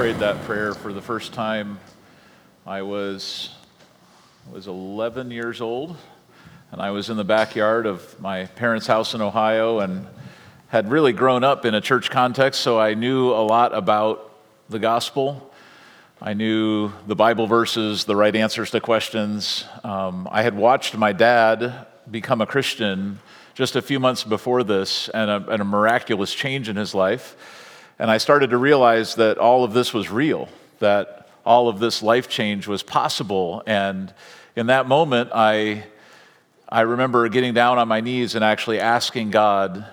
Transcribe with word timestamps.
prayed 0.00 0.16
that 0.16 0.42
prayer 0.44 0.72
for 0.72 0.94
the 0.94 1.02
first 1.02 1.34
time, 1.34 1.78
I 2.66 2.80
was, 2.80 3.50
was 4.50 4.66
11 4.66 5.30
years 5.30 5.60
old, 5.60 5.94
and 6.72 6.80
I 6.80 6.90
was 6.90 7.10
in 7.10 7.18
the 7.18 7.24
backyard 7.24 7.84
of 7.84 8.18
my 8.18 8.46
parents' 8.46 8.86
house 8.86 9.12
in 9.12 9.20
Ohio 9.20 9.80
and 9.80 10.06
had 10.68 10.90
really 10.90 11.12
grown 11.12 11.44
up 11.44 11.66
in 11.66 11.74
a 11.74 11.82
church 11.82 12.08
context, 12.08 12.62
so 12.62 12.80
I 12.80 12.94
knew 12.94 13.28
a 13.28 13.44
lot 13.44 13.74
about 13.74 14.32
the 14.70 14.78
gospel. 14.78 15.52
I 16.18 16.32
knew 16.32 16.92
the 17.06 17.14
Bible 17.14 17.46
verses, 17.46 18.06
the 18.06 18.16
right 18.16 18.34
answers 18.34 18.70
to 18.70 18.80
questions. 18.80 19.66
Um, 19.84 20.26
I 20.32 20.40
had 20.40 20.56
watched 20.56 20.96
my 20.96 21.12
dad 21.12 21.86
become 22.10 22.40
a 22.40 22.46
Christian 22.46 23.18
just 23.52 23.76
a 23.76 23.82
few 23.82 24.00
months 24.00 24.24
before 24.24 24.64
this 24.64 25.10
and 25.10 25.30
a, 25.30 25.46
and 25.50 25.60
a 25.60 25.64
miraculous 25.66 26.32
change 26.32 26.70
in 26.70 26.76
his 26.76 26.94
life. 26.94 27.36
And 28.00 28.10
I 28.10 28.16
started 28.16 28.48
to 28.50 28.56
realize 28.56 29.16
that 29.16 29.36
all 29.36 29.62
of 29.62 29.74
this 29.74 29.92
was 29.92 30.10
real, 30.10 30.48
that 30.78 31.28
all 31.44 31.68
of 31.68 31.80
this 31.80 32.02
life 32.02 32.30
change 32.30 32.66
was 32.66 32.82
possible. 32.82 33.62
And 33.66 34.14
in 34.56 34.68
that 34.68 34.88
moment, 34.88 35.32
I, 35.34 35.84
I 36.66 36.80
remember 36.80 37.28
getting 37.28 37.52
down 37.52 37.76
on 37.76 37.88
my 37.88 38.00
knees 38.00 38.34
and 38.34 38.42
actually 38.42 38.80
asking 38.80 39.32
God 39.32 39.84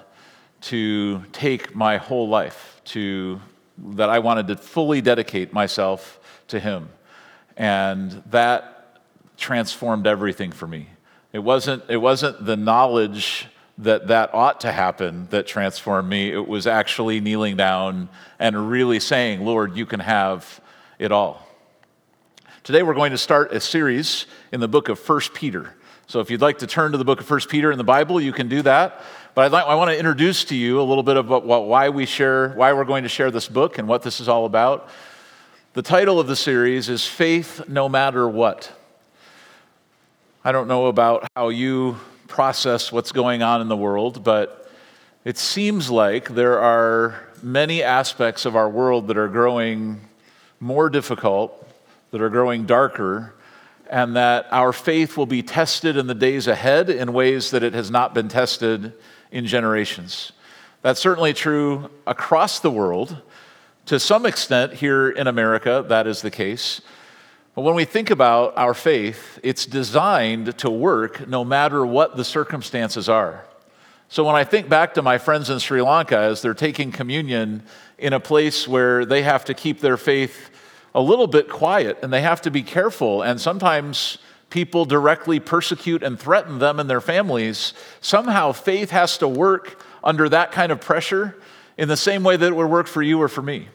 to 0.61 1.21
take 1.33 1.75
my 1.75 1.97
whole 1.97 2.29
life, 2.29 2.79
to, 2.85 3.41
that 3.77 4.09
I 4.09 4.19
wanted 4.19 4.47
to 4.47 4.55
fully 4.55 5.01
dedicate 5.01 5.51
myself 5.51 6.21
to 6.47 6.61
Him. 6.61 6.87
And 7.57 8.23
that 8.29 9.01
transformed 9.35 10.07
everything 10.07 10.53
for 10.53 10.65
me. 10.65 10.87
It 11.33 11.39
wasn't, 11.39 11.83
it 11.89 11.97
wasn't 11.97 12.45
the 12.45 12.55
knowledge 12.55 13.47
that 13.79 14.07
that 14.07 14.33
ought 14.33 14.61
to 14.61 14.71
happen 14.71 15.27
that 15.29 15.45
transformed 15.45 16.09
me. 16.09 16.31
It 16.31 16.47
was 16.47 16.65
actually 16.65 17.19
kneeling 17.19 17.57
down 17.57 18.09
and 18.39 18.69
really 18.69 18.99
saying, 18.99 19.45
Lord, 19.45 19.75
you 19.75 19.85
can 19.85 19.99
have 19.99 20.59
it 20.97 21.11
all. 21.11 21.47
Today 22.63 22.83
we're 22.83 22.95
going 22.95 23.11
to 23.11 23.17
start 23.17 23.51
a 23.53 23.61
series 23.61 24.25
in 24.51 24.59
the 24.59 24.67
book 24.67 24.89
of 24.89 24.99
1 25.07 25.21
Peter. 25.33 25.73
So 26.07 26.21
if 26.21 26.31
you'd 26.31 26.41
like 26.41 26.57
to 26.59 26.67
turn 26.67 26.91
to 26.93 26.97
the 26.97 27.05
book 27.05 27.21
of 27.21 27.29
1 27.29 27.41
Peter 27.49 27.71
in 27.71 27.77
the 27.77 27.83
Bible, 27.83 28.19
you 28.19 28.33
can 28.33 28.47
do 28.47 28.61
that. 28.63 29.01
But 29.35 29.45
I'd 29.45 29.51
like, 29.51 29.65
i 29.65 29.75
want 29.75 29.91
to 29.91 29.97
introduce 29.97 30.45
to 30.45 30.55
you 30.55 30.81
a 30.81 30.83
little 30.83 31.03
bit 31.03 31.15
about 31.15 31.45
why 31.45 31.89
we 31.89 32.07
share, 32.07 32.49
why 32.49 32.73
we're 32.73 32.85
going 32.85 33.03
to 33.03 33.09
share 33.09 33.29
this 33.29 33.47
book 33.47 33.77
and 33.77 33.87
what 33.87 34.01
this 34.01 34.19
is 34.19 34.27
all 34.27 34.45
about. 34.45 34.89
The 35.73 35.83
title 35.83 36.19
of 36.19 36.25
the 36.25 36.35
series 36.35 36.89
is 36.89 37.05
Faith 37.05 37.69
No 37.69 37.87
Matter 37.87 38.27
What. 38.27 38.71
I 40.43 40.51
don't 40.51 40.67
know 40.67 40.87
about 40.87 41.27
how 41.35 41.49
you 41.49 41.97
process 42.27 42.91
what's 42.91 43.11
going 43.11 43.41
on 43.41 43.61
in 43.61 43.67
the 43.67 43.77
world, 43.77 44.23
but 44.23 44.69
it 45.25 45.37
seems 45.37 45.89
like 45.89 46.29
there 46.29 46.59
are 46.59 47.27
many 47.41 47.83
aspects 47.83 48.45
of 48.45 48.55
our 48.55 48.69
world 48.69 49.07
that 49.07 49.17
are 49.17 49.27
growing 49.27 50.01
more 50.59 50.89
difficult, 50.89 51.67
that 52.11 52.21
are 52.21 52.29
growing 52.29 52.65
darker, 52.65 53.33
and 53.89 54.15
that 54.15 54.47
our 54.51 54.73
faith 54.73 55.17
will 55.17 55.25
be 55.25 55.41
tested 55.41 55.97
in 55.97 56.07
the 56.07 56.15
days 56.15 56.47
ahead 56.47 56.89
in 56.89 57.13
ways 57.13 57.51
that 57.51 57.63
it 57.63 57.73
has 57.73 57.89
not 57.89 58.13
been 58.13 58.27
tested 58.27 58.93
in 59.31 59.45
generations. 59.45 60.31
That's 60.81 60.99
certainly 60.99 61.33
true 61.33 61.89
across 62.05 62.59
the 62.59 62.71
world. 62.71 63.21
To 63.87 63.99
some 63.99 64.25
extent, 64.25 64.73
here 64.73 65.09
in 65.09 65.27
America, 65.27 65.85
that 65.87 66.07
is 66.07 66.21
the 66.21 66.31
case. 66.31 66.81
When 67.57 67.73
we 67.73 67.85
think 67.85 68.11
about 68.11 68.55
our 68.55 68.75
faith, 68.75 69.39
it's 69.41 69.65
designed 69.65 70.59
to 70.59 70.69
work 70.69 71.27
no 71.27 71.43
matter 71.43 71.83
what 71.83 72.15
the 72.15 72.23
circumstances 72.23 73.09
are. 73.09 73.45
So 74.09 74.23
when 74.23 74.35
I 74.35 74.43
think 74.43 74.69
back 74.69 74.93
to 74.93 75.01
my 75.01 75.17
friends 75.17 75.49
in 75.49 75.57
Sri 75.57 75.81
Lanka 75.81 76.19
as 76.19 76.43
they're 76.43 76.53
taking 76.53 76.91
communion 76.91 77.63
in 77.97 78.13
a 78.13 78.19
place 78.19 78.67
where 78.67 79.05
they 79.05 79.23
have 79.23 79.43
to 79.45 79.55
keep 79.55 79.79
their 79.79 79.97
faith 79.97 80.51
a 80.93 81.01
little 81.01 81.25
bit 81.25 81.49
quiet 81.49 81.97
and 82.03 82.13
they 82.13 82.21
have 82.21 82.41
to 82.43 82.51
be 82.51 82.61
careful, 82.61 83.23
and 83.23 83.41
sometimes 83.41 84.19
people 84.51 84.85
directly 84.85 85.39
persecute 85.39 86.03
and 86.03 86.19
threaten 86.19 86.59
them 86.59 86.79
and 86.79 86.87
their 86.87 87.01
families, 87.01 87.73
somehow 88.01 88.51
faith 88.51 88.91
has 88.91 89.17
to 89.17 89.27
work 89.27 89.81
under 90.03 90.29
that 90.29 90.51
kind 90.51 90.71
of 90.71 90.79
pressure 90.79 91.35
in 91.75 91.87
the 91.87 91.97
same 91.97 92.23
way 92.23 92.37
that 92.37 92.45
it 92.45 92.55
would 92.55 92.69
work 92.69 92.85
for 92.85 93.01
you 93.01 93.19
or 93.19 93.27
for 93.27 93.41
me. 93.41 93.67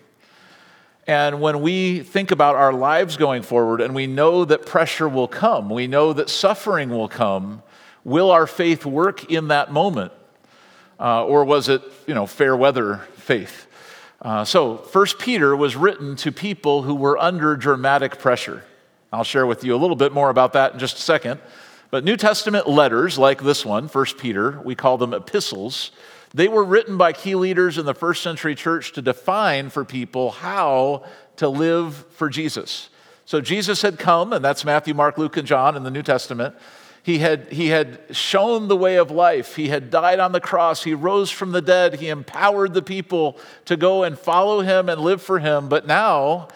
And 1.07 1.41
when 1.41 1.63
we 1.63 2.01
think 2.01 2.31
about 2.31 2.55
our 2.55 2.73
lives 2.73 3.17
going 3.17 3.43
forward 3.43 3.81
and 3.81 3.95
we 3.95 4.07
know 4.07 4.45
that 4.45 4.67
pressure 4.67 5.09
will 5.09 5.27
come, 5.27 5.69
we 5.69 5.89
know 5.89 6.13
that 6.13 6.31
suffering 6.31 6.91
will 6.91 7.09
come, 7.09 7.63
will 8.05 8.31
our 8.31 8.47
faith 8.47 8.87
work 8.87 9.31
in 9.31 9.49
that 9.49 9.73
moment? 9.73 10.13
Uh, 11.01 11.25
or 11.25 11.45
was 11.45 11.69
it, 11.69 11.83
you 12.07 12.15
know, 12.15 12.27
fair 12.27 12.57
weather 12.57 12.99
faith? 13.17 13.67
Uh, 14.21 14.45
so, 14.45 14.77
First 14.77 15.19
Peter 15.19 15.57
was 15.57 15.75
written 15.75 16.15
to 16.17 16.31
people 16.31 16.83
who 16.83 16.95
were 16.95 17.19
under 17.19 17.57
dramatic 17.57 18.21
pressure. 18.21 18.63
I'll 19.13 19.25
share 19.25 19.47
with 19.47 19.65
you 19.65 19.75
a 19.75 19.79
little 19.79 19.97
bit 19.97 20.13
more 20.13 20.31
about 20.31 20.53
that 20.53 20.75
in 20.75 20.79
just 20.79 20.97
a 20.99 21.01
second. 21.01 21.41
But 21.91 22.05
New 22.05 22.17
Testament 22.17 22.69
letters 22.69 23.19
like 23.19 23.43
this 23.43 23.67
one, 23.67 23.89
First 23.89 24.19
Peter, 24.19 24.61
we 24.65 24.77
call 24.77 24.97
them 24.97 25.13
epistles, 25.13 25.91
they 26.35 26.49
were 26.49 26.65
written 26.65 26.97
by 26.97 27.13
key 27.13 27.35
leaders 27.35 27.79
in 27.79 27.87
the 27.87 27.95
first 27.95 28.23
century 28.23 28.55
church 28.55 28.93
to 28.93 29.03
define 29.03 29.71
for 29.71 29.85
people 29.85 30.31
how 30.31 31.05
to 31.37 31.49
live 31.49 32.07
for 32.11 32.29
Jesus. 32.29 32.89
So 33.25 33.41
Jesus 33.41 33.83
had 33.83 33.99
come, 33.99 34.33
and 34.33 34.45
that's 34.45 34.65
Matthew, 34.65 34.95
Mark, 34.95 35.19
Luke, 35.19 35.37
and 35.37 35.47
John 35.47 35.77
in 35.77 35.83
the 35.85 35.91
New 35.91 36.03
Testament. 36.03 36.55
He 37.03 37.19
had, 37.19 37.53
he 37.53 37.69
had 37.69 38.01
shown 38.13 38.69
the 38.69 38.77
way 38.77 38.97
of 38.97 39.11
life. 39.11 39.57
He 39.57 39.69
had 39.69 39.91
died 39.91 40.21
on 40.21 40.33
the 40.33 40.41
cross. 40.41 40.85
He 40.85 40.95
rose 40.95 41.31
from 41.31 41.51
the 41.51 41.61
dead. 41.63 41.95
He 41.95 42.09
empowered 42.09 42.75
the 42.75 42.83
people 42.83 43.39
to 43.65 43.77
go 43.77 44.05
and 44.05 44.17
follow 44.17 44.61
him 44.61 44.89
and 44.89 45.01
live 45.01 45.21
for 45.21 45.41
him. 45.41 45.69
But 45.69 45.87
now, 45.87 46.49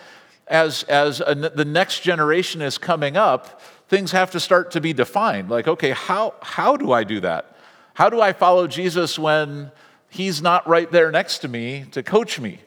as, 0.46 0.84
as 0.84 1.20
a, 1.20 1.34
the 1.34 1.64
next 1.64 2.00
generation 2.00 2.62
is 2.62 2.78
coming 2.78 3.16
up, 3.16 3.60
things 3.88 4.12
have 4.12 4.30
to 4.32 4.40
start 4.40 4.70
to 4.72 4.80
be 4.80 4.92
defined. 4.92 5.50
Like, 5.50 5.66
okay, 5.66 5.90
how, 5.90 6.34
how 6.40 6.76
do 6.76 6.92
I 6.92 7.02
do 7.02 7.20
that? 7.20 7.55
How 7.96 8.10
do 8.10 8.20
I 8.20 8.34
follow 8.34 8.66
Jesus 8.66 9.18
when 9.18 9.72
he's 10.10 10.42
not 10.42 10.68
right 10.68 10.92
there 10.92 11.10
next 11.10 11.38
to 11.38 11.48
me 11.48 11.86
to 11.92 12.02
coach 12.02 12.38
me? 12.38 12.58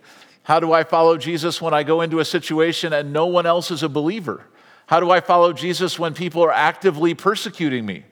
How 0.42 0.60
do 0.60 0.74
I 0.74 0.84
follow 0.84 1.18
Jesus 1.18 1.62
when 1.62 1.72
I 1.72 1.84
go 1.84 2.02
into 2.02 2.20
a 2.20 2.26
situation 2.26 2.94
and 2.94 3.14
no 3.14 3.28
one 3.28 3.46
else 3.46 3.70
is 3.70 3.84
a 3.84 3.90
believer? 3.90 4.48
How 4.88 5.00
do 5.00 5.12
I 5.12 5.20
follow 5.20 5.54
Jesus 5.54 6.00
when 6.00 6.16
people 6.16 6.42
are 6.42 6.52
actively 6.52 7.14
persecuting 7.14 7.86
me? 7.86 8.06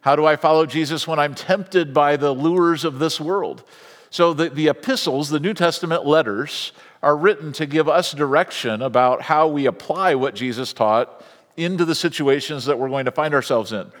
How 0.00 0.16
do 0.16 0.26
I 0.26 0.34
follow 0.34 0.66
Jesus 0.66 1.06
when 1.06 1.20
I'm 1.20 1.36
tempted 1.36 1.94
by 1.94 2.16
the 2.16 2.32
lures 2.32 2.84
of 2.84 2.98
this 2.98 3.20
world? 3.20 3.62
So, 4.10 4.34
the, 4.34 4.48
the 4.48 4.66
epistles, 4.66 5.28
the 5.28 5.38
New 5.38 5.54
Testament 5.54 6.06
letters, 6.06 6.72
are 7.04 7.16
written 7.16 7.52
to 7.52 7.66
give 7.66 7.88
us 7.88 8.10
direction 8.10 8.82
about 8.82 9.22
how 9.22 9.46
we 9.46 9.66
apply 9.66 10.16
what 10.16 10.34
Jesus 10.34 10.72
taught 10.72 11.24
into 11.56 11.84
the 11.84 11.94
situations 11.94 12.64
that 12.64 12.80
we're 12.80 12.88
going 12.88 13.04
to 13.04 13.12
find 13.12 13.32
ourselves 13.32 13.72
in. 13.72 13.92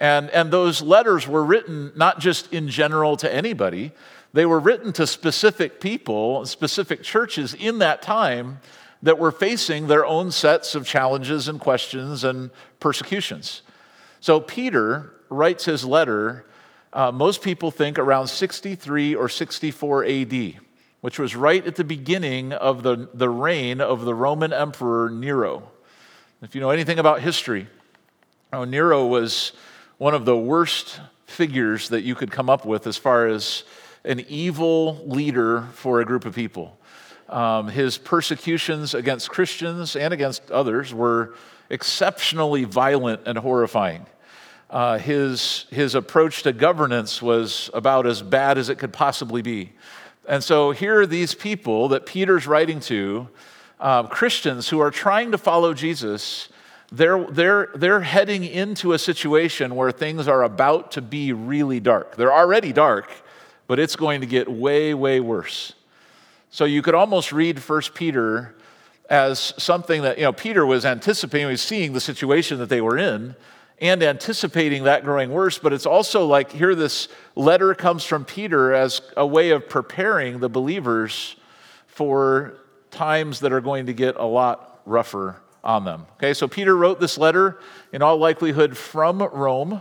And, 0.00 0.30
and 0.30 0.52
those 0.52 0.82
letters 0.82 1.28
were 1.28 1.44
written 1.44 1.92
not 1.94 2.18
just 2.18 2.52
in 2.52 2.68
general 2.68 3.16
to 3.18 3.32
anybody, 3.32 3.92
they 4.32 4.46
were 4.46 4.58
written 4.58 4.92
to 4.94 5.06
specific 5.06 5.80
people, 5.80 6.44
specific 6.46 7.02
churches 7.02 7.54
in 7.54 7.78
that 7.78 8.02
time 8.02 8.58
that 9.02 9.18
were 9.18 9.30
facing 9.30 9.86
their 9.86 10.04
own 10.04 10.32
sets 10.32 10.74
of 10.74 10.86
challenges 10.86 11.46
and 11.46 11.60
questions 11.60 12.24
and 12.24 12.50
persecutions. 12.80 13.62
So 14.20 14.40
Peter 14.40 15.12
writes 15.28 15.66
his 15.66 15.84
letter, 15.84 16.46
uh, 16.92 17.12
most 17.12 17.42
people 17.42 17.70
think 17.70 17.98
around 17.98 18.28
63 18.28 19.14
or 19.14 19.28
64 19.28 20.04
AD, 20.04 20.54
which 21.00 21.18
was 21.18 21.36
right 21.36 21.64
at 21.66 21.76
the 21.76 21.84
beginning 21.84 22.52
of 22.52 22.82
the, 22.82 23.08
the 23.12 23.28
reign 23.28 23.80
of 23.80 24.04
the 24.04 24.14
Roman 24.14 24.52
Emperor 24.52 25.10
Nero. 25.10 25.70
If 26.40 26.54
you 26.54 26.60
know 26.60 26.70
anything 26.70 26.98
about 26.98 27.20
history, 27.20 27.68
Nero 28.52 29.06
was 29.06 29.52
one 29.98 30.14
of 30.14 30.24
the 30.24 30.36
worst 30.36 31.00
figures 31.26 31.88
that 31.90 32.02
you 32.02 32.14
could 32.14 32.30
come 32.30 32.50
up 32.50 32.64
with 32.64 32.86
as 32.86 32.96
far 32.96 33.26
as 33.26 33.64
an 34.04 34.24
evil 34.28 35.00
leader 35.06 35.68
for 35.72 36.00
a 36.00 36.04
group 36.04 36.24
of 36.24 36.34
people. 36.34 36.78
Um, 37.28 37.68
his 37.68 37.96
persecutions 37.96 38.94
against 38.94 39.30
Christians 39.30 39.96
and 39.96 40.12
against 40.12 40.50
others 40.50 40.92
were 40.92 41.34
exceptionally 41.70 42.64
violent 42.64 43.22
and 43.26 43.38
horrifying. 43.38 44.06
Uh, 44.68 44.98
his, 44.98 45.66
his 45.70 45.94
approach 45.94 46.42
to 46.42 46.52
governance 46.52 47.22
was 47.22 47.70
about 47.72 48.06
as 48.06 48.20
bad 48.20 48.58
as 48.58 48.68
it 48.68 48.78
could 48.78 48.92
possibly 48.92 49.40
be. 49.40 49.72
And 50.28 50.42
so 50.42 50.72
here 50.72 51.00
are 51.00 51.06
these 51.06 51.34
people 51.34 51.88
that 51.88 52.06
Peter's 52.06 52.46
writing 52.46 52.80
to, 52.80 53.28
uh, 53.78 54.04
Christians 54.04 54.68
who 54.68 54.80
are 54.80 54.90
trying 54.90 55.32
to 55.32 55.38
follow 55.38 55.74
Jesus 55.74 56.48
they're, 56.96 57.24
they're, 57.24 57.70
they're 57.74 58.00
heading 58.00 58.44
into 58.44 58.92
a 58.92 58.98
situation 58.98 59.74
where 59.74 59.90
things 59.90 60.28
are 60.28 60.44
about 60.44 60.92
to 60.92 61.02
be 61.02 61.32
really 61.32 61.80
dark. 61.80 62.16
They're 62.16 62.32
already 62.32 62.72
dark, 62.72 63.10
but 63.66 63.80
it's 63.80 63.96
going 63.96 64.20
to 64.20 64.26
get 64.26 64.48
way, 64.48 64.94
way 64.94 65.18
worse. 65.18 65.74
So 66.50 66.64
you 66.64 66.82
could 66.82 66.94
almost 66.94 67.32
read 67.32 67.58
1 67.58 67.82
Peter 67.94 68.54
as 69.10 69.54
something 69.58 70.02
that, 70.02 70.18
you 70.18 70.24
know, 70.24 70.32
Peter 70.32 70.64
was 70.64 70.84
anticipating, 70.84 71.48
he 71.48 71.52
was 71.52 71.62
seeing 71.62 71.92
the 71.94 72.00
situation 72.00 72.58
that 72.58 72.68
they 72.68 72.80
were 72.80 72.96
in 72.96 73.34
and 73.80 74.00
anticipating 74.00 74.84
that 74.84 75.02
growing 75.02 75.30
worse. 75.30 75.58
But 75.58 75.72
it's 75.72 75.86
also 75.86 76.24
like 76.26 76.52
here, 76.52 76.76
this 76.76 77.08
letter 77.34 77.74
comes 77.74 78.04
from 78.04 78.24
Peter 78.24 78.72
as 78.72 79.02
a 79.16 79.26
way 79.26 79.50
of 79.50 79.68
preparing 79.68 80.38
the 80.38 80.48
believers 80.48 81.34
for 81.88 82.54
times 82.92 83.40
that 83.40 83.52
are 83.52 83.60
going 83.60 83.86
to 83.86 83.92
get 83.92 84.14
a 84.14 84.24
lot 84.24 84.80
rougher 84.86 85.40
on 85.64 85.84
them. 85.84 86.06
Okay, 86.16 86.34
so 86.34 86.46
Peter 86.46 86.76
wrote 86.76 87.00
this 87.00 87.18
letter 87.18 87.58
in 87.92 88.02
all 88.02 88.18
likelihood 88.18 88.76
from 88.76 89.20
Rome. 89.20 89.80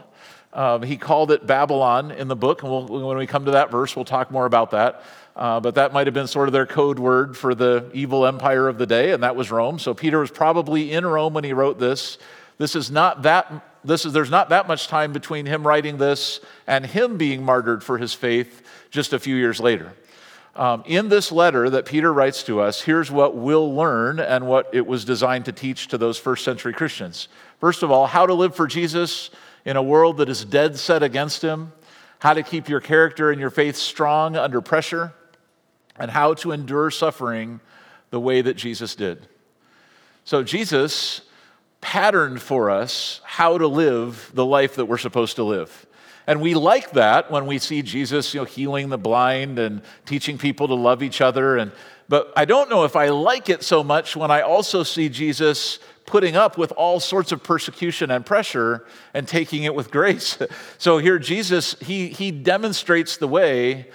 Um, 0.53 0.81
he 0.83 0.97
called 0.97 1.31
it 1.31 1.45
Babylon 1.45 2.12
in 2.12 2.27
the 2.27 2.35
book, 2.35 2.63
and 2.63 2.71
we'll, 2.71 2.85
when 3.07 3.18
we 3.18 3.27
come 3.27 3.45
to 3.45 3.51
that 3.51 3.69
verse, 3.69 3.95
we'll 3.95 4.06
talk 4.06 4.31
more 4.31 4.45
about 4.45 4.71
that. 4.71 5.03
Uh, 5.35 5.59
but 5.59 5.75
that 5.75 5.94
might 5.94 6.07
have 6.07 6.13
been 6.13 6.27
sort 6.27 6.47
of 6.47 6.53
their 6.53 6.68
code 6.68 7.00
word 7.00 7.35
for 7.35 7.56
the 7.56 7.89
evil 7.94 8.25
empire 8.25 8.68
of 8.68 8.77
the 8.77 8.85
day, 8.85 9.12
and 9.12 9.24
that 9.24 9.35
was 9.35 9.51
Rome. 9.51 9.80
So 9.80 9.94
Peter 9.94 10.19
was 10.19 10.31
probably 10.31 10.91
in 10.91 11.06
Rome 11.06 11.33
when 11.33 11.44
he 11.44 11.53
wrote 11.53 11.80
this. 11.80 12.18
This 12.57 12.75
is 12.75 12.91
not 12.91 13.24
that. 13.24 13.51
This 13.83 14.06
is 14.06 14.13
there's 14.13 14.30
not 14.30 14.50
that 14.50 14.68
much 14.68 14.88
time 14.88 15.12
between 15.12 15.45
him 15.45 15.68
writing 15.68 15.97
this 15.97 16.39
and 16.68 16.85
him 16.85 17.18
being 17.18 17.44
martyred 17.44 17.83
for 17.83 17.97
his 17.97 18.13
faith 18.13 18.62
just 18.91 19.12
a 19.12 19.19
few 19.19 19.35
years 19.35 19.59
later. 19.59 19.91
Um, 20.56 20.84
in 20.86 21.10
this 21.10 21.32
letter 21.32 21.68
that 21.72 21.86
Peter 21.86 22.14
writes 22.14 22.44
to 22.44 22.62
us, 22.62 22.82
here's 22.82 23.10
what 23.10 23.36
we'll 23.36 23.74
learn 23.74 24.20
and 24.20 24.46
what 24.46 24.70
it 24.72 24.86
was 24.86 25.04
designed 25.04 25.46
to 25.46 25.52
teach 25.52 25.88
to 25.88 25.98
those 25.98 26.20
first 26.20 26.46
century 26.46 26.74
Christians. 26.74 27.28
First 27.60 27.82
of 27.82 27.90
all, 27.90 28.06
how 28.06 28.28
to 28.28 28.36
live 28.36 28.56
for 28.56 28.68
Jesus 28.68 29.32
in 29.66 29.78
a 29.78 29.84
world 29.84 30.18
that 30.18 30.30
is 30.30 30.46
dead 30.46 30.78
set 30.78 31.02
against 31.02 31.42
him, 31.42 31.72
how 32.20 32.36
to 32.36 32.44
keep 32.44 32.70
your 32.70 32.82
character 32.82 33.32
and 33.32 33.40
your 33.40 33.50
faith 33.50 33.76
strong 33.76 34.36
under 34.36 34.62
pressure, 34.62 35.14
and 35.98 36.12
how 36.12 36.36
to 36.36 36.52
endure 36.52 36.92
suffering 36.92 37.60
the 38.12 38.20
way 38.20 38.42
that 38.42 38.54
Jesus 38.56 38.96
did. 38.96 39.28
So, 40.24 40.44
Jesus 40.44 41.22
patterned 41.82 42.42
for 42.42 42.70
us 42.70 43.20
how 43.24 43.58
to 43.58 43.68
live 43.68 44.32
the 44.34 44.46
life 44.46 44.76
that 44.76 44.86
we're 44.86 44.98
supposed 44.98 45.36
to 45.36 45.44
live. 45.44 45.86
And 46.28 46.42
we 46.42 46.54
like 46.54 46.92
that 46.92 47.30
when 47.30 47.46
we 47.46 47.60
see 47.60 47.81
Jesus, 47.81 48.34
you 48.34 48.42
know, 48.42 48.46
healing 48.46 48.90
the 48.90 48.98
blind 48.98 49.60
and 49.60 49.81
teaching 50.06 50.38
people 50.38 50.68
to 50.68 50.75
love 50.75 51.04
each 51.04 51.22
other. 51.22 51.58
And, 51.58 51.72
but 52.08 52.31
I 52.36 52.46
don't 52.46 52.70
know 52.70 52.86
if 52.86 52.96
I 52.96 53.10
like 53.10 53.50
it 53.50 53.64
so 53.64 53.84
much 53.84 54.16
when 54.16 54.31
I 54.31 54.42
also 54.42 54.84
see 54.84 55.10
Jesus 55.10 55.80
putting 56.06 56.36
up 56.36 56.58
with 56.58 56.72
all 56.74 57.00
sorts 57.00 57.31
of 57.31 57.44
persecution 57.44 58.12
and 58.12 58.25
pressure 58.25 58.86
and 59.14 59.28
taking 59.28 59.64
it 59.64 59.74
with 59.74 59.92
grace. 59.92 60.38
So 60.78 60.98
here, 60.98 61.18
Jesus, 61.18 61.75
he, 61.80 62.10
he 62.10 62.30
demonstrates 62.31 63.16
the 63.16 63.28
way 63.28 63.88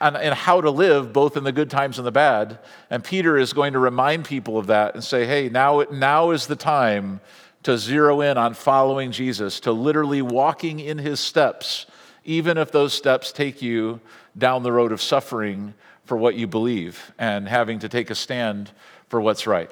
and, 0.00 0.34
how 0.34 0.60
to 0.60 0.70
live 0.70 1.12
both 1.12 1.36
in 1.36 1.44
the 1.44 1.52
good 1.52 1.70
times 1.70 1.98
and 1.98 2.06
the 2.06 2.12
bad. 2.12 2.58
And 2.88 3.02
Peter 3.02 3.36
is 3.36 3.52
going 3.52 3.72
to 3.72 3.78
remind 3.78 4.24
people 4.24 4.58
of 4.58 4.68
that 4.68 4.94
and 4.94 5.02
say, 5.02 5.26
hey, 5.26 5.48
now, 5.48 5.84
now 5.90 6.30
is 6.30 6.46
the 6.46 6.56
time 6.56 7.20
to 7.66 7.76
zero 7.76 8.20
in 8.20 8.38
on 8.38 8.54
following 8.54 9.10
Jesus, 9.10 9.58
to 9.58 9.72
literally 9.72 10.22
walking 10.22 10.78
in 10.78 10.98
his 10.98 11.18
steps, 11.18 11.86
even 12.24 12.56
if 12.56 12.70
those 12.70 12.94
steps 12.94 13.32
take 13.32 13.60
you 13.60 14.00
down 14.38 14.62
the 14.62 14.70
road 14.70 14.92
of 14.92 15.02
suffering 15.02 15.74
for 16.04 16.16
what 16.16 16.36
you 16.36 16.46
believe 16.46 17.10
and 17.18 17.48
having 17.48 17.80
to 17.80 17.88
take 17.88 18.08
a 18.08 18.14
stand 18.14 18.70
for 19.08 19.20
what's 19.20 19.48
right. 19.48 19.68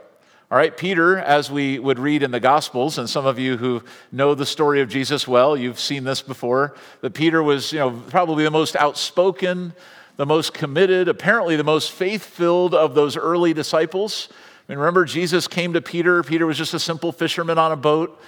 All 0.50 0.58
right, 0.58 0.76
Peter, 0.76 1.19
as 1.19 1.52
we 1.52 1.79
would 1.79 2.00
read 2.00 2.25
in 2.25 2.32
the 2.32 2.41
Gospels, 2.41 2.99
and 2.99 3.08
some 3.08 3.26
of 3.26 3.38
you 3.38 3.56
who 3.56 3.81
know 4.11 4.35
the 4.35 4.44
story 4.44 4.81
of 4.81 4.88
Jesus 4.88 5.29
well, 5.29 5.56
you've 5.56 5.79
seen 5.79 6.02
this 6.02 6.20
before, 6.20 6.75
that 7.00 7.14
Peter 7.14 7.44
was, 7.44 7.73
you 7.73 7.79
know, 7.79 7.93
probably 8.11 8.43
the 8.43 8.50
most 8.50 8.75
outspoken, 8.75 9.73
the 10.17 10.26
most 10.26 10.52
committed, 10.52 11.06
apparently 11.06 11.55
the 11.55 11.62
most 11.62 11.93
faith 11.93 12.25
filled 12.25 12.75
of 12.75 12.96
those 12.96 13.17
early 13.17 13.55
disciples. 13.55 14.31
I 14.66 14.72
mean, 14.72 14.78
remember, 14.78 15.05
Jesus 15.05 15.46
came 15.46 15.75
to 15.75 15.82
Peter. 15.82 16.22
Peter 16.22 16.46
was 16.46 16.56
just 16.56 16.72
a 16.72 16.78
simple 16.78 17.12
fisherman 17.12 17.58
on 17.58 17.70
a 17.70 17.76
boat. 17.76 18.19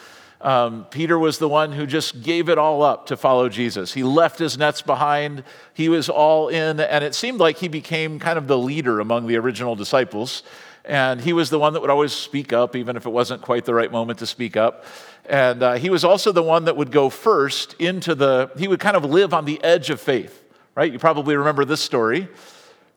Um, 0.43 0.85
Peter 0.91 1.19
was 1.19 1.39
the 1.39 1.49
one 1.49 1.73
who 1.73 1.87
just 1.87 2.23
gave 2.23 2.51
it 2.51 2.59
all 2.59 2.83
up 2.83 3.07
to 3.07 3.17
follow 3.17 3.49
Jesus. 3.49 3.95
He 3.95 4.03
left 4.03 4.39
his 4.39 4.59
nets 4.59 4.83
behind, 4.83 5.45
he 5.73 5.89
was 5.89 6.11
all 6.11 6.49
in, 6.49 6.79
and 6.79 7.03
it 7.03 7.15
seemed 7.15 7.41
like 7.41 7.57
he 7.57 7.69
became 7.69 8.19
kind 8.19 8.37
of 8.37 8.47
the 8.47 8.59
leader 8.59 9.01
among 9.01 9.27
the 9.27 9.37
original 9.37 9.75
disciples. 9.75 10.43
And 10.85 11.23
he 11.23 11.33
was 11.33 11.49
the 11.49 11.59
one 11.59 11.73
that 11.73 11.81
would 11.81 11.91
always 11.91 12.13
speak 12.13 12.53
up, 12.53 12.77
even 12.77 12.97
if 12.97 13.07
it 13.07 13.11
wasn't 13.11 13.41
quite 13.41 13.65
the 13.65 13.75
right 13.75 13.91
moment 13.91 14.19
to 14.19 14.27
speak 14.27 14.59
up. 14.59 14.85
And 15.25 15.63
uh, 15.63 15.73
he 15.75 15.89
was 15.89 16.05
also 16.05 16.33
the 16.33 16.43
one 16.43 16.67
that 16.67 16.77
would 16.77 16.93
go 16.93 17.09
first 17.09 17.73
into 17.81 18.15
the, 18.15 18.51
he 18.59 18.69
would 18.69 18.79
kind 18.79 18.97
of 18.97 19.07
live 19.07 19.33
on 19.33 19.47
the 19.47 19.63
edge 19.65 19.89
of 19.89 20.03
faith, 20.03 20.45
right? 20.75 20.93
You 20.93 20.99
probably 20.99 21.35
remember 21.35 21.65
this 21.65 21.81
story. 21.81 22.29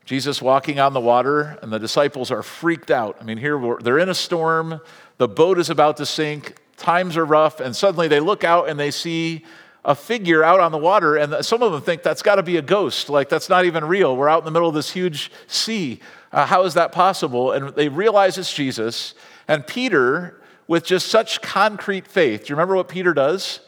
Jesus 0.10 0.42
walking 0.42 0.80
on 0.80 0.94
the 0.94 1.00
water, 1.00 1.60
and 1.62 1.72
the 1.72 1.78
disciples 1.78 2.32
are 2.32 2.42
freaked 2.42 2.90
out. 2.90 3.18
I 3.22 3.24
mean, 3.24 3.38
here 3.38 3.78
they're 3.80 4.00
in 4.00 4.10
a 4.10 4.16
storm, 4.16 4.82
the 5.20 5.28
boat 5.28 5.60
is 5.60 5.70
about 5.70 5.98
to 5.98 6.06
sink, 6.08 6.56
times 6.78 7.16
are 7.16 7.26
rough, 7.26 7.60
and 7.60 7.76
suddenly 7.76 8.08
they 8.08 8.20
look 8.20 8.44
out 8.44 8.70
and 8.70 8.80
they 8.80 8.90
see 8.90 9.46
a 9.86 9.94
figure 9.94 10.44
out 10.44 10.60
on 10.60 10.72
the 10.72 10.80
water, 10.80 11.16
and 11.16 11.46
some 11.46 11.62
of 11.62 11.72
them 11.72 11.84
think 11.84 12.02
that's 12.02 12.24
got 12.24 12.38
to 12.38 12.44
be 12.44 12.58
a 12.58 12.62
ghost. 12.64 13.12
Like, 13.12 13.30
that's 13.30 13.50
not 13.50 13.66
even 13.66 13.86
real. 13.86 14.18
We're 14.18 14.30
out 14.30 14.40
in 14.40 14.46
the 14.46 14.52
middle 14.52 14.68
of 14.68 14.74
this 14.74 14.90
huge 14.90 15.32
sea. 15.46 16.00
Uh, 16.32 16.48
how 16.48 16.64
is 16.64 16.74
that 16.74 16.92
possible? 16.92 17.52
And 17.52 17.76
they 17.76 17.88
realize 17.88 18.40
it's 18.40 18.52
Jesus. 18.52 19.14
And 19.48 19.68
Peter, 19.68 20.42
with 20.68 20.86
just 20.86 21.10
such 21.10 21.40
concrete 21.44 22.08
faith, 22.08 22.46
do 22.46 22.50
you 22.50 22.56
remember 22.56 22.76
what 22.76 22.90
Peter 22.90 23.14
does? 23.14 23.60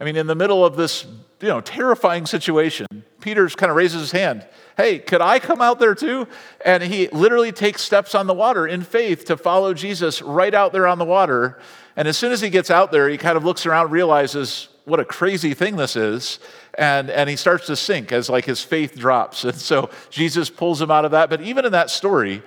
I 0.00 0.04
mean, 0.04 0.16
in 0.16 0.26
the 0.26 0.34
middle 0.34 0.64
of 0.64 0.76
this 0.76 1.06
you 1.40 1.48
know, 1.48 1.60
terrifying 1.60 2.26
situation, 2.26 2.86
Peter 3.20 3.48
kind 3.48 3.70
of 3.70 3.76
raises 3.76 4.00
his 4.00 4.12
hand 4.12 4.46
hey, 4.76 4.98
could 4.98 5.20
I 5.20 5.38
come 5.38 5.60
out 5.60 5.78
there 5.78 5.94
too? 5.94 6.26
And 6.64 6.82
he 6.82 7.08
literally 7.08 7.52
takes 7.52 7.82
steps 7.82 8.14
on 8.14 8.26
the 8.26 8.34
water 8.34 8.66
in 8.66 8.82
faith 8.82 9.24
to 9.26 9.36
follow 9.36 9.74
Jesus 9.74 10.20
right 10.20 10.54
out 10.54 10.72
there 10.72 10.86
on 10.86 10.98
the 10.98 11.04
water. 11.04 11.58
And 11.96 12.08
as 12.08 12.18
soon 12.18 12.32
as 12.32 12.40
he 12.40 12.50
gets 12.50 12.70
out 12.70 12.90
there, 12.90 13.08
he 13.08 13.16
kind 13.16 13.36
of 13.36 13.44
looks 13.44 13.66
around, 13.66 13.90
realizes 13.90 14.68
what 14.84 15.00
a 15.00 15.04
crazy 15.04 15.54
thing 15.54 15.76
this 15.76 15.96
is. 15.96 16.40
And, 16.76 17.08
and 17.08 17.30
he 17.30 17.36
starts 17.36 17.66
to 17.66 17.76
sink 17.76 18.12
as 18.12 18.28
like 18.28 18.44
his 18.44 18.62
faith 18.62 18.96
drops. 18.96 19.44
And 19.44 19.54
so 19.54 19.90
Jesus 20.10 20.50
pulls 20.50 20.82
him 20.82 20.90
out 20.90 21.04
of 21.04 21.12
that. 21.12 21.30
But 21.30 21.40
even 21.40 21.64
in 21.64 21.72
that 21.72 21.90
story, 21.90 22.42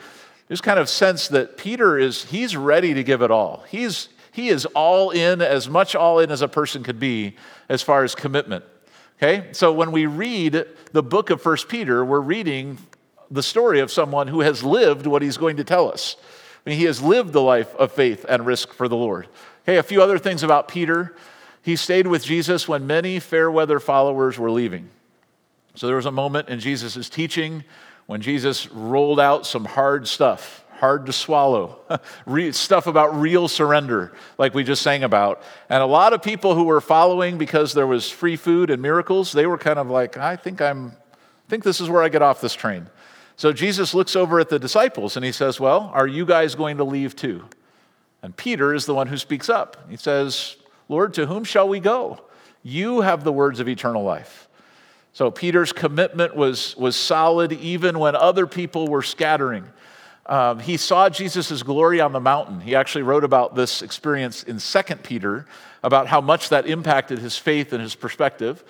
there's 0.47 0.61
kind 0.61 0.79
of 0.79 0.89
sense 0.89 1.29
that 1.29 1.57
Peter 1.57 1.97
is, 1.97 2.25
he's 2.25 2.55
ready 2.55 2.93
to 2.93 3.03
give 3.03 3.21
it 3.21 3.31
all. 3.31 3.63
He's, 3.69 4.09
he 4.37 4.49
is 4.49 4.67
all 4.67 5.09
in, 5.09 5.41
as 5.41 5.67
much 5.67 5.95
all 5.95 6.19
in 6.19 6.29
as 6.29 6.43
a 6.43 6.47
person 6.47 6.83
could 6.83 6.99
be 6.99 7.35
as 7.69 7.81
far 7.81 8.03
as 8.03 8.13
commitment. 8.13 8.63
Okay? 9.17 9.47
So 9.51 9.73
when 9.73 9.91
we 9.91 10.05
read 10.05 10.63
the 10.91 11.01
book 11.01 11.31
of 11.31 11.41
First 11.41 11.67
Peter, 11.67 12.05
we're 12.05 12.19
reading 12.19 12.77
the 13.31 13.41
story 13.41 13.79
of 13.79 13.89
someone 13.89 14.27
who 14.27 14.41
has 14.41 14.63
lived 14.63 15.07
what 15.07 15.23
he's 15.23 15.37
going 15.37 15.57
to 15.57 15.63
tell 15.63 15.91
us. 15.91 16.17
I 16.63 16.69
mean, 16.69 16.77
he 16.77 16.85
has 16.85 17.01
lived 17.01 17.33
the 17.33 17.41
life 17.41 17.73
of 17.77 17.91
faith 17.91 18.27
and 18.29 18.45
risk 18.45 18.73
for 18.73 18.87
the 18.87 18.95
Lord. 18.95 19.27
Okay, 19.63 19.77
a 19.77 19.83
few 19.83 20.03
other 20.03 20.19
things 20.19 20.43
about 20.43 20.67
Peter. 20.67 21.15
He 21.63 21.75
stayed 21.75 22.05
with 22.05 22.23
Jesus 22.23 22.67
when 22.67 22.85
many 22.85 23.19
fair 23.19 23.49
weather 23.49 23.79
followers 23.79 24.37
were 24.37 24.51
leaving. 24.51 24.91
So 25.73 25.87
there 25.87 25.95
was 25.95 26.05
a 26.05 26.11
moment 26.11 26.49
in 26.49 26.59
Jesus' 26.59 27.09
teaching 27.09 27.63
when 28.05 28.21
Jesus 28.21 28.69
rolled 28.71 29.19
out 29.19 29.47
some 29.47 29.65
hard 29.65 30.07
stuff 30.07 30.63
hard 30.79 31.05
to 31.07 31.13
swallow, 31.13 31.79
stuff 32.51 32.87
about 32.87 33.19
real 33.19 33.47
surrender, 33.47 34.13
like 34.37 34.53
we 34.53 34.63
just 34.63 34.81
sang 34.81 35.03
about. 35.03 35.41
And 35.69 35.81
a 35.81 35.85
lot 35.85 36.13
of 36.13 36.21
people 36.21 36.55
who 36.55 36.63
were 36.63 36.81
following 36.81 37.37
because 37.37 37.73
there 37.73 37.87
was 37.87 38.09
free 38.09 38.35
food 38.35 38.69
and 38.69 38.81
miracles, 38.81 39.31
they 39.31 39.47
were 39.47 39.57
kind 39.57 39.79
of 39.79 39.89
like, 39.89 40.17
I 40.17 40.35
think 40.35 40.61
I'm, 40.61 40.87
I 40.87 41.49
think 41.49 41.63
this 41.63 41.81
is 41.81 41.89
where 41.89 42.03
I 42.03 42.09
get 42.09 42.21
off 42.21 42.41
this 42.41 42.53
train. 42.53 42.87
So 43.35 43.53
Jesus 43.53 43.93
looks 43.93 44.15
over 44.15 44.39
at 44.39 44.49
the 44.49 44.59
disciples 44.59 45.15
and 45.15 45.23
he 45.23 45.31
says, 45.31 45.59
Well, 45.59 45.91
are 45.93 46.07
you 46.07 46.25
guys 46.25 46.55
going 46.55 46.77
to 46.77 46.83
leave 46.83 47.15
too? 47.15 47.45
And 48.23 48.35
Peter 48.35 48.73
is 48.73 48.85
the 48.85 48.95
one 48.95 49.07
who 49.07 49.17
speaks 49.17 49.47
up. 49.47 49.89
He 49.89 49.95
says, 49.95 50.57
Lord, 50.89 51.13
to 51.15 51.27
whom 51.27 51.43
shall 51.43 51.67
we 51.67 51.79
go? 51.79 52.19
You 52.63 53.01
have 53.01 53.23
the 53.23 53.31
words 53.31 53.59
of 53.59 53.69
eternal 53.69 54.03
life. 54.03 54.47
So 55.13 55.31
Peter's 55.31 55.71
commitment 55.71 56.35
was, 56.35 56.75
was 56.77 56.95
solid 56.95 57.51
even 57.51 57.99
when 57.99 58.15
other 58.15 58.45
people 58.45 58.87
were 58.87 59.01
scattering. 59.01 59.67
Um, 60.27 60.59
he 60.59 60.75
saw 60.75 61.09
Jesus' 61.09 61.63
glory 61.63 62.01
on 62.01 62.11
the 62.11 62.19
mountain. 62.19 62.59
He 62.59 62.75
actually 62.75 63.03
wrote 63.03 63.23
about 63.23 63.55
this 63.55 63.81
experience 63.81 64.43
in 64.43 64.59
2 64.59 64.95
Peter, 64.97 65.45
about 65.83 66.07
how 66.07 66.19
much 66.19 66.49
that 66.49 66.67
impacted 66.67 67.19
his 67.19 67.37
faith 67.37 67.71
and 67.71 67.81
his 67.81 67.95
perspective. 67.95 68.63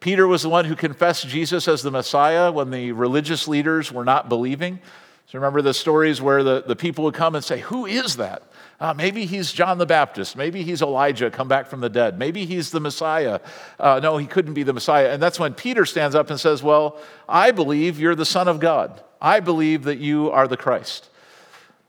Peter 0.00 0.26
was 0.26 0.42
the 0.42 0.48
one 0.48 0.64
who 0.64 0.74
confessed 0.74 1.28
Jesus 1.28 1.68
as 1.68 1.82
the 1.82 1.90
Messiah 1.90 2.50
when 2.50 2.70
the 2.70 2.92
religious 2.92 3.46
leaders 3.46 3.92
were 3.92 4.04
not 4.04 4.28
believing. 4.28 4.80
So 5.26 5.38
remember 5.38 5.62
the 5.62 5.74
stories 5.74 6.20
where 6.20 6.42
the, 6.42 6.64
the 6.66 6.76
people 6.76 7.04
would 7.04 7.14
come 7.14 7.34
and 7.34 7.44
say, 7.44 7.60
Who 7.60 7.86
is 7.86 8.16
that? 8.16 8.42
Uh, 8.80 8.92
maybe 8.94 9.26
he's 9.26 9.52
John 9.52 9.78
the 9.78 9.86
Baptist. 9.86 10.36
Maybe 10.36 10.62
he's 10.62 10.82
Elijah 10.82 11.30
come 11.30 11.46
back 11.46 11.68
from 11.68 11.80
the 11.80 11.88
dead. 11.88 12.18
Maybe 12.18 12.46
he's 12.46 12.70
the 12.70 12.80
Messiah. 12.80 13.38
Uh, 13.78 14.00
no, 14.02 14.16
he 14.16 14.26
couldn't 14.26 14.54
be 14.54 14.62
the 14.62 14.72
Messiah. 14.72 15.10
And 15.10 15.22
that's 15.22 15.38
when 15.38 15.54
Peter 15.54 15.86
stands 15.86 16.16
up 16.16 16.30
and 16.30 16.40
says, 16.40 16.62
Well, 16.62 16.98
I 17.28 17.50
believe 17.50 18.00
you're 18.00 18.14
the 18.14 18.26
Son 18.26 18.48
of 18.48 18.60
God. 18.60 19.02
I 19.22 19.38
believe 19.38 19.84
that 19.84 19.98
you 19.98 20.32
are 20.32 20.48
the 20.48 20.56
Christ. 20.56 21.08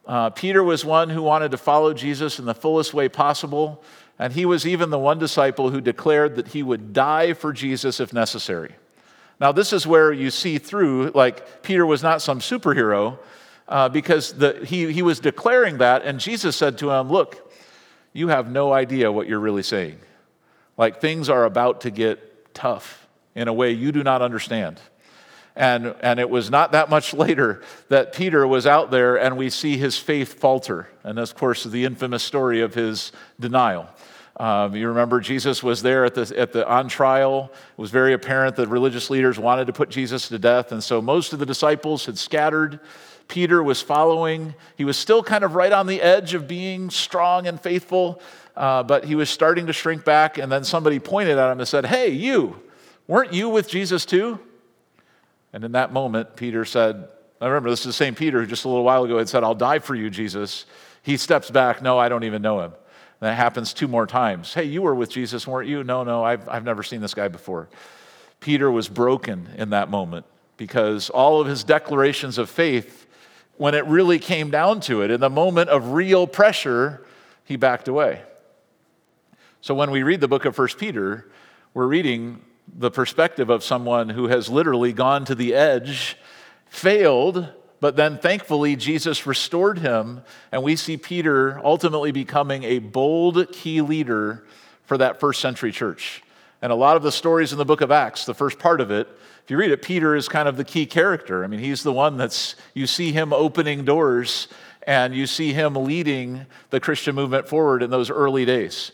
Uh, 0.06 0.30
Peter 0.30 0.64
was 0.64 0.86
one 0.86 1.10
who 1.10 1.24
wanted 1.24 1.50
to 1.52 1.58
follow 1.58 1.92
Jesus 1.92 2.38
in 2.38 2.46
the 2.46 2.54
fullest 2.54 2.94
way 2.94 3.10
possible, 3.10 3.84
and 4.20 4.32
he 4.34 4.46
was 4.46 4.68
even 4.68 4.92
the 4.92 5.00
one 5.00 5.18
disciple 5.18 5.72
who 5.72 5.82
declared 5.82 6.36
that 6.36 6.50
he 6.50 6.62
would 6.62 6.94
die 6.94 7.34
for 7.34 7.52
Jesus 7.52 8.00
if 8.00 8.14
necessary. 8.14 8.76
Now, 9.40 9.52
this 9.52 9.74
is 9.74 9.88
where 9.88 10.14
you 10.14 10.30
see 10.30 10.60
through, 10.60 11.12
like, 11.16 11.64
Peter 11.64 11.88
was 11.88 12.04
not 12.04 12.22
some 12.22 12.40
superhero 12.40 13.18
uh, 13.68 13.90
because 13.90 14.34
the, 14.34 14.64
he, 14.64 14.94
he 14.94 15.02
was 15.02 15.20
declaring 15.20 15.80
that, 15.80 16.04
and 16.04 16.20
Jesus 16.20 16.56
said 16.56 16.78
to 16.78 16.92
him, 16.92 17.10
Look, 17.10 17.52
you 18.14 18.28
have 18.28 18.52
no 18.52 18.72
idea 18.72 19.12
what 19.12 19.28
you're 19.28 19.40
really 19.40 19.64
saying. 19.64 19.98
Like, 20.78 21.02
things 21.02 21.30
are 21.30 21.46
about 21.46 21.82
to 21.82 21.90
get 21.90 22.54
tough 22.54 23.08
in 23.34 23.48
a 23.48 23.54
way 23.54 23.72
you 23.72 23.92
do 23.92 24.04
not 24.04 24.22
understand. 24.22 24.80
And, 25.56 25.96
and 26.02 26.20
it 26.20 26.30
was 26.30 26.50
not 26.50 26.72
that 26.72 26.90
much 26.90 27.14
later 27.14 27.62
that 27.90 28.14
Peter 28.14 28.48
was 28.48 28.66
out 28.66 28.92
there 28.92 29.18
and 29.18 29.38
we 29.38 29.50
see 29.50 29.78
his 29.78 29.98
faith 29.98 30.40
falter. 30.40 30.90
And 31.04 31.20
of 31.20 31.36
course, 31.36 31.64
the 31.64 31.86
infamous 31.86 32.24
story 32.24 32.62
of 32.62 32.74
his 32.74 33.12
denial. 33.40 33.88
Um, 34.36 34.76
you 34.76 34.88
remember 34.88 35.20
Jesus 35.20 35.62
was 35.62 35.84
there 35.84 36.06
at 36.06 36.16
the, 36.16 36.34
at 36.38 36.54
the 36.54 36.68
on 36.68 36.88
trial. 36.88 37.52
It 37.54 37.82
was 37.82 37.92
very 37.92 38.14
apparent 38.14 38.56
that 38.56 38.68
religious 38.68 39.12
leaders 39.12 39.38
wanted 39.38 39.68
to 39.68 39.74
put 39.74 39.90
Jesus 39.90 40.28
to 40.30 40.40
death. 40.40 40.72
And 40.72 40.84
so 40.84 41.02
most 41.02 41.34
of 41.34 41.40
the 41.40 41.46
disciples 41.46 42.08
had 42.08 42.18
scattered. 42.18 42.80
Peter 43.28 43.62
was 43.62 43.82
following. 43.82 44.56
He 44.76 44.86
was 44.86 44.98
still 44.98 45.22
kind 45.22 45.44
of 45.44 45.54
right 45.54 45.72
on 45.72 45.86
the 45.86 46.02
edge 46.02 46.34
of 46.34 46.48
being 46.48 46.90
strong 46.90 47.46
and 47.46 47.62
faithful, 47.62 48.22
uh, 48.56 48.82
but 48.84 49.06
he 49.06 49.14
was 49.14 49.30
starting 49.30 49.68
to 49.68 49.74
shrink 49.74 50.04
back. 50.04 50.40
And 50.40 50.52
then 50.52 50.64
somebody 50.64 50.98
pointed 51.00 51.38
at 51.38 51.52
him 51.52 51.60
and 51.60 51.68
said, 51.68 51.86
Hey, 51.86 52.10
you, 52.10 52.60
weren't 53.08 53.34
you 53.34 53.50
with 53.50 53.70
Jesus 53.70 54.04
too? 54.04 54.40
And 55.54 55.64
in 55.64 55.72
that 55.74 55.94
moment, 55.94 56.36
Peter 56.36 56.66
said, 56.66 57.08
I 57.40 57.46
remember 57.46 57.70
this 57.70 57.82
is 57.82 57.86
the 57.86 57.94
same 57.94 58.16
Peter 58.16 58.42
who 58.42 58.48
just 58.48 58.66
a 58.66 58.68
little 58.68 58.84
while 58.84 59.04
ago 59.04 59.20
had 59.20 59.30
said, 59.30 59.44
I'll 59.44 59.56
die 59.56 59.80
for 59.80 59.96
you, 59.96 60.10
Jesus. 60.10 60.66
He 61.04 61.18
steps 61.18 61.52
back, 61.52 61.82
No, 61.82 62.00
I 62.00 62.10
don't 62.10 62.24
even 62.24 62.42
know 62.42 62.62
him. 62.62 62.72
And 62.72 63.30
that 63.30 63.36
happens 63.36 63.74
two 63.74 63.88
more 63.88 64.08
times. 64.08 64.54
Hey, 64.54 64.64
you 64.64 64.82
were 64.82 64.96
with 64.96 65.10
Jesus, 65.10 65.48
weren't 65.48 65.70
you? 65.70 65.84
No, 65.84 66.04
no, 66.04 66.24
I've, 66.24 66.50
I've 66.50 66.64
never 66.64 66.84
seen 66.84 67.02
this 67.02 67.14
guy 67.14 67.28
before. 67.28 67.70
Peter 68.40 68.70
was 68.72 68.90
broken 68.90 69.50
in 69.58 69.70
that 69.70 69.90
moment 69.90 70.26
because 70.58 71.10
all 71.10 71.40
of 71.40 71.48
his 71.48 71.64
declarations 71.64 72.38
of 72.38 72.50
faith, 72.50 73.08
when 73.58 73.76
it 73.76 73.86
really 73.86 74.20
came 74.20 74.50
down 74.50 74.80
to 74.82 75.02
it, 75.02 75.12
in 75.12 75.20
the 75.20 75.30
moment 75.30 75.70
of 75.70 75.94
real 75.94 76.28
pressure, 76.28 77.06
he 77.46 77.56
backed 77.56 77.88
away. 77.88 78.22
So 79.62 79.74
when 79.74 79.92
we 79.92 80.04
read 80.04 80.20
the 80.20 80.28
book 80.28 80.46
of 80.46 80.56
First 80.56 80.78
Peter, 80.78 81.30
we're 81.74 81.88
reading 81.88 82.42
the 82.68 82.92
perspective 82.92 83.50
of 83.50 83.64
someone 83.64 84.10
who 84.10 84.28
has 84.28 84.50
literally 84.50 84.94
gone 84.94 85.26
to 85.26 85.36
the 85.36 85.54
edge, 85.54 86.18
failed, 86.68 87.50
but 87.80 87.96
then 87.96 88.18
thankfully 88.18 88.76
Jesus 88.76 89.28
restored 89.28 89.80
him, 89.80 90.22
and 90.52 90.64
we 90.64 90.76
see 90.76 90.98
Peter 90.98 91.60
ultimately 91.64 92.12
becoming 92.12 92.64
a 92.64 92.80
bold 92.80 93.52
key 93.52 93.82
leader 93.82 94.46
for 94.86 94.98
that 94.98 95.20
first 95.20 95.42
century 95.42 95.72
church. 95.72 96.24
And 96.62 96.72
a 96.72 96.76
lot 96.76 96.96
of 96.96 97.04
the 97.04 97.12
stories 97.12 97.52
in 97.52 97.58
the 97.58 97.66
book 97.66 97.82
of 97.82 97.92
Acts, 97.92 98.26
the 98.26 98.34
first 98.34 98.58
part 98.58 98.80
of 98.80 98.90
it, 98.90 99.08
if 99.44 99.52
you 99.52 99.58
read 99.58 99.72
it, 99.72 99.82
Peter 99.82 100.16
is 100.16 100.30
kind 100.30 100.48
of 100.48 100.56
the 100.56 100.64
key 100.64 100.86
character. 100.86 101.44
I 101.44 101.48
mean, 101.48 101.60
he's 101.60 101.84
the 101.84 101.92
one 101.92 102.16
that's, 102.16 102.56
you 102.74 102.88
see 102.88 103.12
him 103.12 103.34
opening 103.34 103.84
doors 103.84 104.48
and 104.88 105.14
you 105.14 105.28
see 105.28 105.52
him 105.52 105.76
leading 105.76 106.46
the 106.70 106.80
Christian 106.80 107.16
movement 107.16 107.50
forward 107.50 107.84
in 107.84 107.90
those 107.90 108.10
early 108.10 108.46
days. 108.46 108.94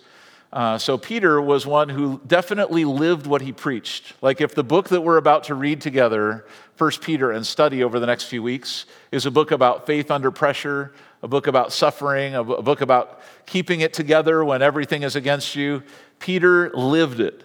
Uh, 0.52 0.80
so, 0.80 0.98
Peter 0.98 1.40
was 1.40 1.68
one 1.68 1.90
who 1.90 2.20
definitely 2.26 2.84
lived 2.84 3.28
what 3.28 3.42
he 3.42 3.52
preached. 3.52 4.14
Like, 4.22 4.42
if 4.42 4.56
the 4.56 4.64
book 4.64 4.90
that 4.90 5.02
we're 5.02 5.18
about 5.18 5.44
to 5.46 5.56
read 5.56 5.80
together, 5.80 6.46
First 6.76 7.02
Peter, 7.02 7.32
and 7.32 7.46
study 7.46 7.84
over 7.84 8.00
the 8.00 8.08
next 8.08 8.24
few 8.24 8.42
weeks, 8.42 8.86
is 9.12 9.28
a 9.28 9.32
book 9.32 9.52
about 9.52 9.86
faith 9.86 10.10
under 10.10 10.32
pressure, 10.32 10.92
a 11.22 11.28
book 11.28 11.46
about 11.46 11.72
suffering, 11.72 12.34
a 12.34 12.44
book 12.44 12.82
about 12.82 13.22
keeping 13.46 13.82
it 13.82 13.94
together 13.94 14.44
when 14.44 14.64
everything 14.64 15.04
is 15.04 15.16
against 15.16 15.56
you, 15.56 15.84
Peter 16.18 16.72
lived 16.72 17.20
it. 17.20 17.44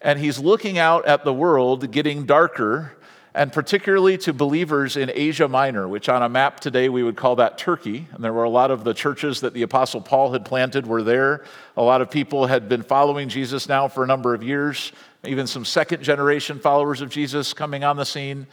And 0.00 0.18
he's 0.18 0.38
looking 0.38 0.78
out 0.78 1.06
at 1.06 1.24
the 1.24 1.34
world 1.34 1.92
getting 1.92 2.24
darker 2.24 2.96
and 3.34 3.52
particularly 3.52 4.18
to 4.18 4.32
believers 4.32 4.96
in 4.96 5.10
Asia 5.14 5.46
Minor, 5.46 5.86
which 5.86 6.08
on 6.08 6.22
a 6.22 6.28
map 6.28 6.58
today 6.58 6.88
we 6.88 7.02
would 7.02 7.16
call 7.16 7.36
that 7.36 7.58
Turkey. 7.58 8.06
And 8.12 8.24
there 8.24 8.32
were 8.32 8.44
a 8.44 8.50
lot 8.50 8.70
of 8.70 8.82
the 8.82 8.92
churches 8.92 9.40
that 9.42 9.54
the 9.54 9.62
Apostle 9.62 10.00
Paul 10.00 10.32
had 10.32 10.44
planted 10.44 10.86
were 10.86 11.02
there. 11.02 11.44
A 11.76 11.82
lot 11.82 12.00
of 12.00 12.10
people 12.10 12.46
had 12.46 12.68
been 12.68 12.82
following 12.82 13.28
Jesus 13.28 13.68
now 13.68 13.86
for 13.86 14.02
a 14.02 14.06
number 14.06 14.34
of 14.34 14.42
years, 14.42 14.92
even 15.24 15.46
some 15.46 15.64
second 15.64 16.02
generation 16.02 16.58
followers 16.58 17.00
of 17.00 17.10
Jesus 17.10 17.52
coming 17.52 17.84
on 17.84 17.96
the 17.96 18.04
scene. 18.04 18.48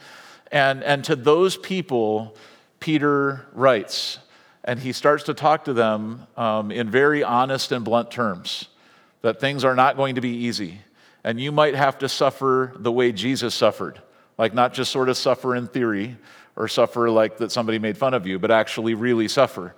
And, 0.52 0.84
and 0.84 1.02
to 1.04 1.16
those 1.16 1.56
people, 1.56 2.36
Peter 2.78 3.46
writes, 3.52 4.20
and 4.62 4.78
he 4.78 4.92
starts 4.92 5.24
to 5.24 5.34
talk 5.34 5.64
to 5.64 5.72
them 5.72 6.26
um, 6.36 6.70
in 6.70 6.88
very 6.88 7.24
honest 7.24 7.72
and 7.72 7.84
blunt 7.84 8.10
terms 8.10 8.68
that 9.22 9.40
things 9.40 9.64
are 9.64 9.74
not 9.74 9.96
going 9.96 10.14
to 10.14 10.20
be 10.20 10.30
easy. 10.30 10.80
And 11.24 11.40
you 11.40 11.50
might 11.50 11.74
have 11.74 11.98
to 11.98 12.08
suffer 12.08 12.72
the 12.76 12.92
way 12.92 13.10
Jesus 13.10 13.54
suffered 13.54 14.00
like 14.38 14.54
not 14.54 14.72
just 14.72 14.90
sort 14.90 15.08
of 15.08 15.16
suffer 15.16 15.54
in 15.54 15.66
theory 15.66 16.16
or 16.56 16.68
suffer 16.68 17.10
like 17.10 17.38
that 17.38 17.52
somebody 17.52 17.78
made 17.78 17.98
fun 17.98 18.14
of 18.14 18.26
you, 18.26 18.38
but 18.38 18.50
actually 18.50 18.94
really 18.94 19.28
suffer. 19.28 19.74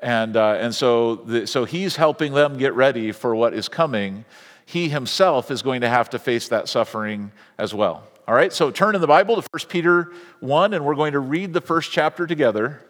And, 0.00 0.36
uh, 0.36 0.56
and 0.60 0.74
so, 0.74 1.16
the, 1.16 1.46
so 1.46 1.64
he's 1.64 1.96
helping 1.96 2.34
them 2.34 2.56
get 2.56 2.74
ready 2.74 3.12
for 3.12 3.34
what 3.34 3.54
is 3.54 3.68
coming. 3.68 4.24
He 4.66 4.88
himself 4.88 5.50
is 5.50 5.62
going 5.62 5.80
to 5.82 5.88
have 5.88 6.10
to 6.10 6.18
face 6.18 6.48
that 6.48 6.68
suffering 6.68 7.32
as 7.58 7.74
well. 7.74 8.04
All 8.26 8.34
right, 8.34 8.52
so 8.52 8.70
turn 8.70 8.94
in 8.94 9.00
the 9.00 9.06
Bible 9.06 9.40
to 9.40 9.48
1 9.50 9.68
Peter 9.68 10.12
1, 10.40 10.72
and 10.72 10.84
we're 10.84 10.94
going 10.94 11.12
to 11.12 11.20
read 11.20 11.52
the 11.52 11.60
first 11.60 11.90
chapter 11.90 12.26
together 12.26 12.80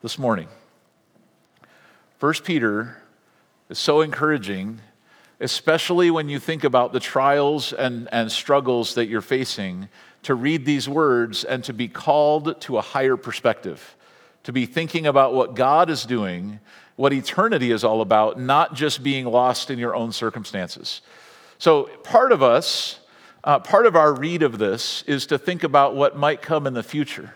this 0.00 0.18
morning. 0.18 0.48
1 2.20 2.34
Peter 2.44 2.96
is 3.68 3.78
so 3.78 4.00
encouraging, 4.00 4.80
especially 5.38 6.10
when 6.10 6.28
you 6.28 6.38
think 6.38 6.64
about 6.64 6.92
the 6.92 7.00
trials 7.00 7.72
and, 7.72 8.08
and 8.10 8.32
struggles 8.32 8.94
that 8.94 9.06
you're 9.06 9.20
facing 9.20 9.88
to 10.22 10.34
read 10.34 10.64
these 10.64 10.88
words 10.88 11.44
and 11.44 11.62
to 11.64 11.72
be 11.72 11.88
called 11.88 12.60
to 12.62 12.78
a 12.78 12.82
higher 12.82 13.16
perspective, 13.16 13.96
to 14.44 14.52
be 14.52 14.66
thinking 14.66 15.06
about 15.06 15.34
what 15.34 15.54
God 15.54 15.90
is 15.90 16.04
doing, 16.04 16.60
what 16.96 17.12
eternity 17.12 17.70
is 17.70 17.84
all 17.84 18.00
about, 18.00 18.38
not 18.38 18.74
just 18.74 19.02
being 19.02 19.26
lost 19.26 19.70
in 19.70 19.78
your 19.78 19.94
own 19.94 20.12
circumstances. 20.12 21.00
So, 21.58 21.84
part 22.02 22.32
of 22.32 22.42
us, 22.42 23.00
uh, 23.44 23.60
part 23.60 23.86
of 23.86 23.96
our 23.96 24.12
read 24.12 24.42
of 24.42 24.58
this 24.58 25.02
is 25.06 25.26
to 25.26 25.38
think 25.38 25.64
about 25.64 25.94
what 25.94 26.16
might 26.16 26.42
come 26.42 26.66
in 26.66 26.74
the 26.74 26.82
future 26.82 27.34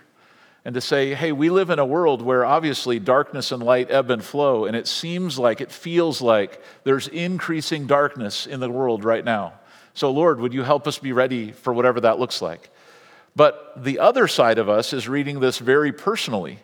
and 0.64 0.74
to 0.74 0.80
say, 0.80 1.14
hey, 1.14 1.32
we 1.32 1.50
live 1.50 1.70
in 1.70 1.78
a 1.78 1.86
world 1.86 2.22
where 2.22 2.44
obviously 2.44 2.98
darkness 2.98 3.50
and 3.50 3.62
light 3.62 3.90
ebb 3.90 4.10
and 4.10 4.22
flow, 4.22 4.64
and 4.64 4.76
it 4.76 4.86
seems 4.86 5.38
like, 5.38 5.60
it 5.60 5.72
feels 5.72 6.20
like 6.20 6.62
there's 6.84 7.08
increasing 7.08 7.86
darkness 7.86 8.46
in 8.46 8.60
the 8.60 8.70
world 8.70 9.04
right 9.04 9.24
now. 9.24 9.54
So, 9.94 10.10
Lord, 10.10 10.40
would 10.40 10.54
you 10.54 10.62
help 10.62 10.86
us 10.86 10.98
be 10.98 11.12
ready 11.12 11.52
for 11.52 11.72
whatever 11.72 12.00
that 12.00 12.18
looks 12.18 12.40
like? 12.40 12.70
But 13.34 13.72
the 13.82 13.98
other 13.98 14.28
side 14.28 14.58
of 14.58 14.68
us 14.68 14.92
is 14.92 15.08
reading 15.08 15.40
this 15.40 15.58
very 15.58 15.92
personally, 15.92 16.58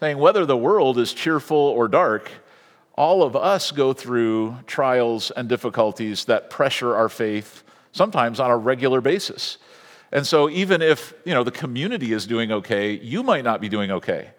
saying 0.00 0.18
whether 0.18 0.44
the 0.44 0.56
world 0.56 0.98
is 0.98 1.12
cheerful 1.12 1.56
or 1.56 1.88
dark, 1.88 2.30
all 2.94 3.22
of 3.22 3.34
us 3.34 3.70
go 3.70 3.92
through 3.92 4.56
trials 4.66 5.30
and 5.30 5.48
difficulties 5.48 6.26
that 6.26 6.50
pressure 6.50 6.94
our 6.94 7.08
faith, 7.08 7.62
sometimes 7.92 8.38
on 8.38 8.50
a 8.50 8.56
regular 8.56 9.00
basis. 9.00 9.56
And 10.12 10.26
so 10.26 10.50
even 10.50 10.82
if, 10.82 11.14
you 11.24 11.32
know, 11.32 11.44
the 11.44 11.50
community 11.50 12.12
is 12.12 12.26
doing 12.26 12.52
okay, 12.52 12.92
you 12.92 13.22
might 13.22 13.44
not 13.44 13.60
be 13.60 13.68
doing 13.68 13.90
okay. 13.90 14.30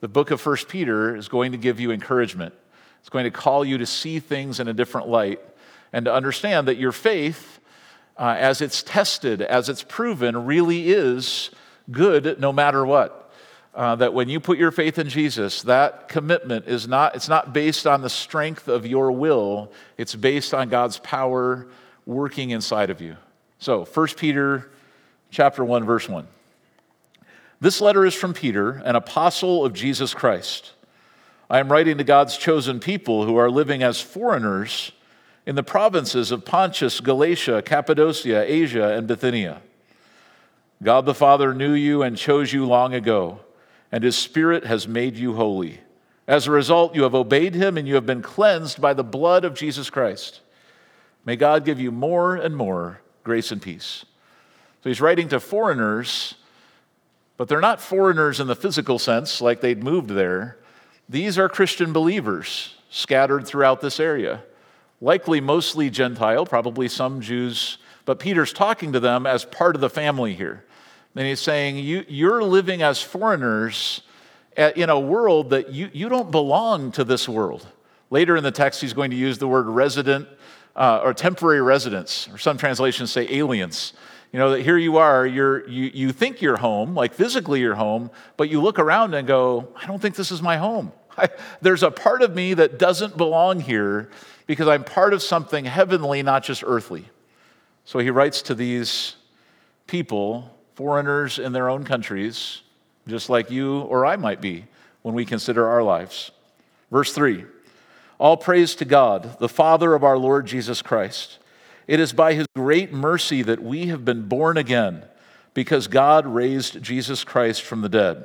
The 0.00 0.08
book 0.08 0.30
of 0.30 0.40
First 0.40 0.68
Peter 0.68 1.14
is 1.14 1.28
going 1.28 1.52
to 1.52 1.58
give 1.58 1.78
you 1.78 1.92
encouragement. 1.92 2.54
It's 3.00 3.10
going 3.10 3.24
to 3.24 3.30
call 3.30 3.64
you 3.64 3.78
to 3.78 3.86
see 3.86 4.18
things 4.18 4.58
in 4.58 4.66
a 4.66 4.72
different 4.72 5.08
light 5.08 5.40
and 5.92 6.06
to 6.06 6.12
understand 6.12 6.68
that 6.68 6.78
your 6.78 6.92
faith 6.92 7.59
uh, 8.20 8.36
as 8.38 8.60
it's 8.60 8.82
tested, 8.82 9.40
as 9.40 9.70
it's 9.70 9.82
proven, 9.82 10.44
really 10.44 10.90
is 10.90 11.50
good 11.90 12.38
no 12.38 12.52
matter 12.52 12.84
what. 12.84 13.32
Uh, 13.74 13.96
that 13.96 14.12
when 14.12 14.28
you 14.28 14.38
put 14.38 14.58
your 14.58 14.70
faith 14.70 14.98
in 14.98 15.08
Jesus, 15.08 15.62
that 15.62 16.08
commitment 16.08 16.66
is 16.68 16.86
not, 16.86 17.16
it's 17.16 17.30
not 17.30 17.54
based 17.54 17.86
on 17.86 18.02
the 18.02 18.10
strength 18.10 18.68
of 18.68 18.84
your 18.84 19.10
will, 19.10 19.72
it's 19.96 20.14
based 20.14 20.52
on 20.52 20.68
God's 20.68 20.98
power 20.98 21.66
working 22.04 22.50
inside 22.50 22.90
of 22.90 23.00
you. 23.00 23.16
So, 23.58 23.84
1 23.86 24.08
Peter 24.16 24.70
chapter 25.30 25.64
1, 25.64 25.84
verse 25.84 26.06
1. 26.06 26.26
This 27.60 27.80
letter 27.80 28.04
is 28.04 28.14
from 28.14 28.34
Peter, 28.34 28.82
an 28.84 28.96
apostle 28.96 29.64
of 29.64 29.72
Jesus 29.72 30.12
Christ. 30.12 30.72
I 31.48 31.58
am 31.58 31.72
writing 31.72 31.96
to 31.98 32.04
God's 32.04 32.36
chosen 32.36 32.80
people 32.80 33.24
who 33.24 33.36
are 33.36 33.50
living 33.50 33.82
as 33.82 34.00
foreigners 34.00 34.92
in 35.46 35.54
the 35.54 35.62
provinces 35.62 36.30
of 36.30 36.44
Pontus, 36.44 37.00
Galatia, 37.00 37.62
Cappadocia, 37.62 38.44
Asia, 38.46 38.96
and 38.96 39.06
Bithynia. 39.06 39.62
God 40.82 41.06
the 41.06 41.14
Father 41.14 41.54
knew 41.54 41.72
you 41.72 42.02
and 42.02 42.16
chose 42.16 42.52
you 42.52 42.64
long 42.66 42.94
ago, 42.94 43.40
and 43.92 44.04
his 44.04 44.16
Spirit 44.16 44.64
has 44.64 44.88
made 44.88 45.16
you 45.16 45.34
holy. 45.34 45.80
As 46.26 46.46
a 46.46 46.52
result, 46.52 46.94
you 46.94 47.02
have 47.02 47.14
obeyed 47.14 47.54
him 47.54 47.76
and 47.76 47.88
you 47.88 47.96
have 47.96 48.06
been 48.06 48.22
cleansed 48.22 48.80
by 48.80 48.94
the 48.94 49.04
blood 49.04 49.44
of 49.44 49.54
Jesus 49.54 49.90
Christ. 49.90 50.40
May 51.24 51.36
God 51.36 51.64
give 51.64 51.80
you 51.80 51.90
more 51.90 52.36
and 52.36 52.56
more 52.56 53.00
grace 53.24 53.50
and 53.50 53.60
peace. 53.60 54.04
So 54.82 54.88
he's 54.88 55.00
writing 55.00 55.28
to 55.30 55.40
foreigners, 55.40 56.36
but 57.36 57.48
they're 57.48 57.60
not 57.60 57.80
foreigners 57.80 58.40
in 58.40 58.46
the 58.46 58.54
physical 58.54 58.98
sense, 58.98 59.40
like 59.40 59.60
they'd 59.60 59.82
moved 59.82 60.10
there. 60.10 60.56
These 61.08 61.36
are 61.38 61.48
Christian 61.48 61.92
believers 61.92 62.76
scattered 62.88 63.46
throughout 63.46 63.80
this 63.80 63.98
area 63.98 64.42
likely 65.00 65.40
mostly 65.40 65.90
Gentile, 65.90 66.44
probably 66.46 66.88
some 66.88 67.20
Jews, 67.20 67.78
but 68.04 68.18
Peter's 68.18 68.52
talking 68.52 68.92
to 68.92 69.00
them 69.00 69.26
as 69.26 69.44
part 69.44 69.74
of 69.74 69.80
the 69.80 69.90
family 69.90 70.34
here. 70.34 70.64
And 71.16 71.26
he's 71.26 71.40
saying, 71.40 71.78
you, 71.78 72.04
You're 72.08 72.42
living 72.42 72.82
as 72.82 73.02
foreigners 73.02 74.02
in 74.56 74.90
a 74.90 74.98
world 74.98 75.50
that 75.50 75.70
you, 75.70 75.90
you 75.92 76.08
don't 76.08 76.30
belong 76.30 76.92
to 76.92 77.04
this 77.04 77.28
world. 77.28 77.66
Later 78.10 78.36
in 78.36 78.44
the 78.44 78.50
text, 78.50 78.80
he's 78.80 78.92
going 78.92 79.10
to 79.10 79.16
use 79.16 79.38
the 79.38 79.48
word 79.48 79.66
resident 79.66 80.28
uh, 80.76 81.00
or 81.02 81.14
temporary 81.14 81.62
residents, 81.62 82.28
or 82.28 82.38
some 82.38 82.56
translations 82.56 83.10
say 83.10 83.26
aliens. 83.30 83.92
You 84.32 84.38
know, 84.38 84.50
that 84.50 84.62
here 84.62 84.76
you 84.76 84.98
are, 84.98 85.26
you're, 85.26 85.68
you, 85.68 85.90
you 85.92 86.12
think 86.12 86.40
you're 86.40 86.56
home, 86.56 86.94
like 86.94 87.14
physically 87.14 87.60
you're 87.60 87.74
home, 87.74 88.10
but 88.36 88.48
you 88.48 88.60
look 88.60 88.78
around 88.78 89.14
and 89.14 89.26
go, 89.26 89.68
I 89.74 89.86
don't 89.86 90.00
think 90.00 90.14
this 90.14 90.30
is 90.30 90.40
my 90.40 90.56
home. 90.56 90.92
I, 91.16 91.28
there's 91.60 91.82
a 91.82 91.90
part 91.90 92.22
of 92.22 92.34
me 92.34 92.54
that 92.54 92.78
doesn't 92.78 93.16
belong 93.16 93.60
here 93.60 94.10
because 94.46 94.68
I'm 94.68 94.84
part 94.84 95.12
of 95.12 95.22
something 95.22 95.64
heavenly, 95.64 96.22
not 96.22 96.42
just 96.42 96.64
earthly. 96.66 97.04
So 97.84 97.98
he 97.98 98.10
writes 98.10 98.42
to 98.42 98.54
these 98.54 99.16
people, 99.86 100.56
foreigners 100.74 101.38
in 101.38 101.52
their 101.52 101.68
own 101.68 101.84
countries, 101.84 102.62
just 103.06 103.28
like 103.28 103.50
you 103.50 103.80
or 103.80 104.06
I 104.06 104.16
might 104.16 104.40
be 104.40 104.64
when 105.02 105.14
we 105.14 105.24
consider 105.24 105.66
our 105.68 105.82
lives. 105.82 106.30
Verse 106.90 107.12
3 107.12 107.44
All 108.18 108.36
praise 108.36 108.74
to 108.76 108.84
God, 108.84 109.38
the 109.38 109.48
Father 109.48 109.94
of 109.94 110.04
our 110.04 110.18
Lord 110.18 110.46
Jesus 110.46 110.82
Christ. 110.82 111.38
It 111.86 111.98
is 111.98 112.12
by 112.12 112.34
his 112.34 112.46
great 112.54 112.92
mercy 112.92 113.42
that 113.42 113.62
we 113.62 113.86
have 113.86 114.04
been 114.04 114.28
born 114.28 114.56
again, 114.56 115.04
because 115.54 115.88
God 115.88 116.26
raised 116.26 116.82
Jesus 116.82 117.24
Christ 117.24 117.62
from 117.62 117.80
the 117.80 117.88
dead. 117.88 118.24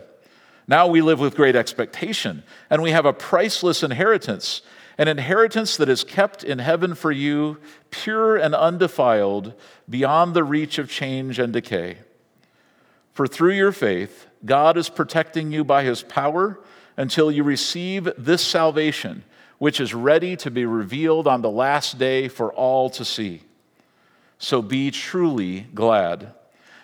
Now 0.67 0.87
we 0.87 1.01
live 1.01 1.19
with 1.19 1.35
great 1.35 1.55
expectation, 1.55 2.43
and 2.69 2.81
we 2.81 2.91
have 2.91 3.05
a 3.05 3.13
priceless 3.13 3.83
inheritance, 3.83 4.61
an 4.97 5.07
inheritance 5.07 5.77
that 5.77 5.89
is 5.89 6.03
kept 6.03 6.43
in 6.43 6.59
heaven 6.59 6.95
for 6.95 7.11
you, 7.11 7.57
pure 7.91 8.35
and 8.35 8.55
undefiled, 8.55 9.53
beyond 9.89 10.33
the 10.33 10.43
reach 10.43 10.77
of 10.77 10.89
change 10.89 11.37
and 11.37 11.53
decay. 11.53 11.99
For 13.13 13.27
through 13.27 13.53
your 13.53 13.71
faith, 13.71 14.27
God 14.43 14.77
is 14.77 14.89
protecting 14.89 15.51
you 15.51 15.63
by 15.63 15.83
his 15.83 16.01
power 16.01 16.59
until 16.97 17.31
you 17.31 17.43
receive 17.43 18.09
this 18.17 18.41
salvation, 18.41 19.23
which 19.57 19.79
is 19.79 19.93
ready 19.93 20.35
to 20.37 20.49
be 20.49 20.65
revealed 20.65 21.27
on 21.27 21.41
the 21.41 21.49
last 21.49 21.97
day 21.97 22.27
for 22.27 22.51
all 22.53 22.89
to 22.89 23.05
see. 23.05 23.41
So 24.37 24.61
be 24.61 24.91
truly 24.91 25.67
glad. 25.73 26.33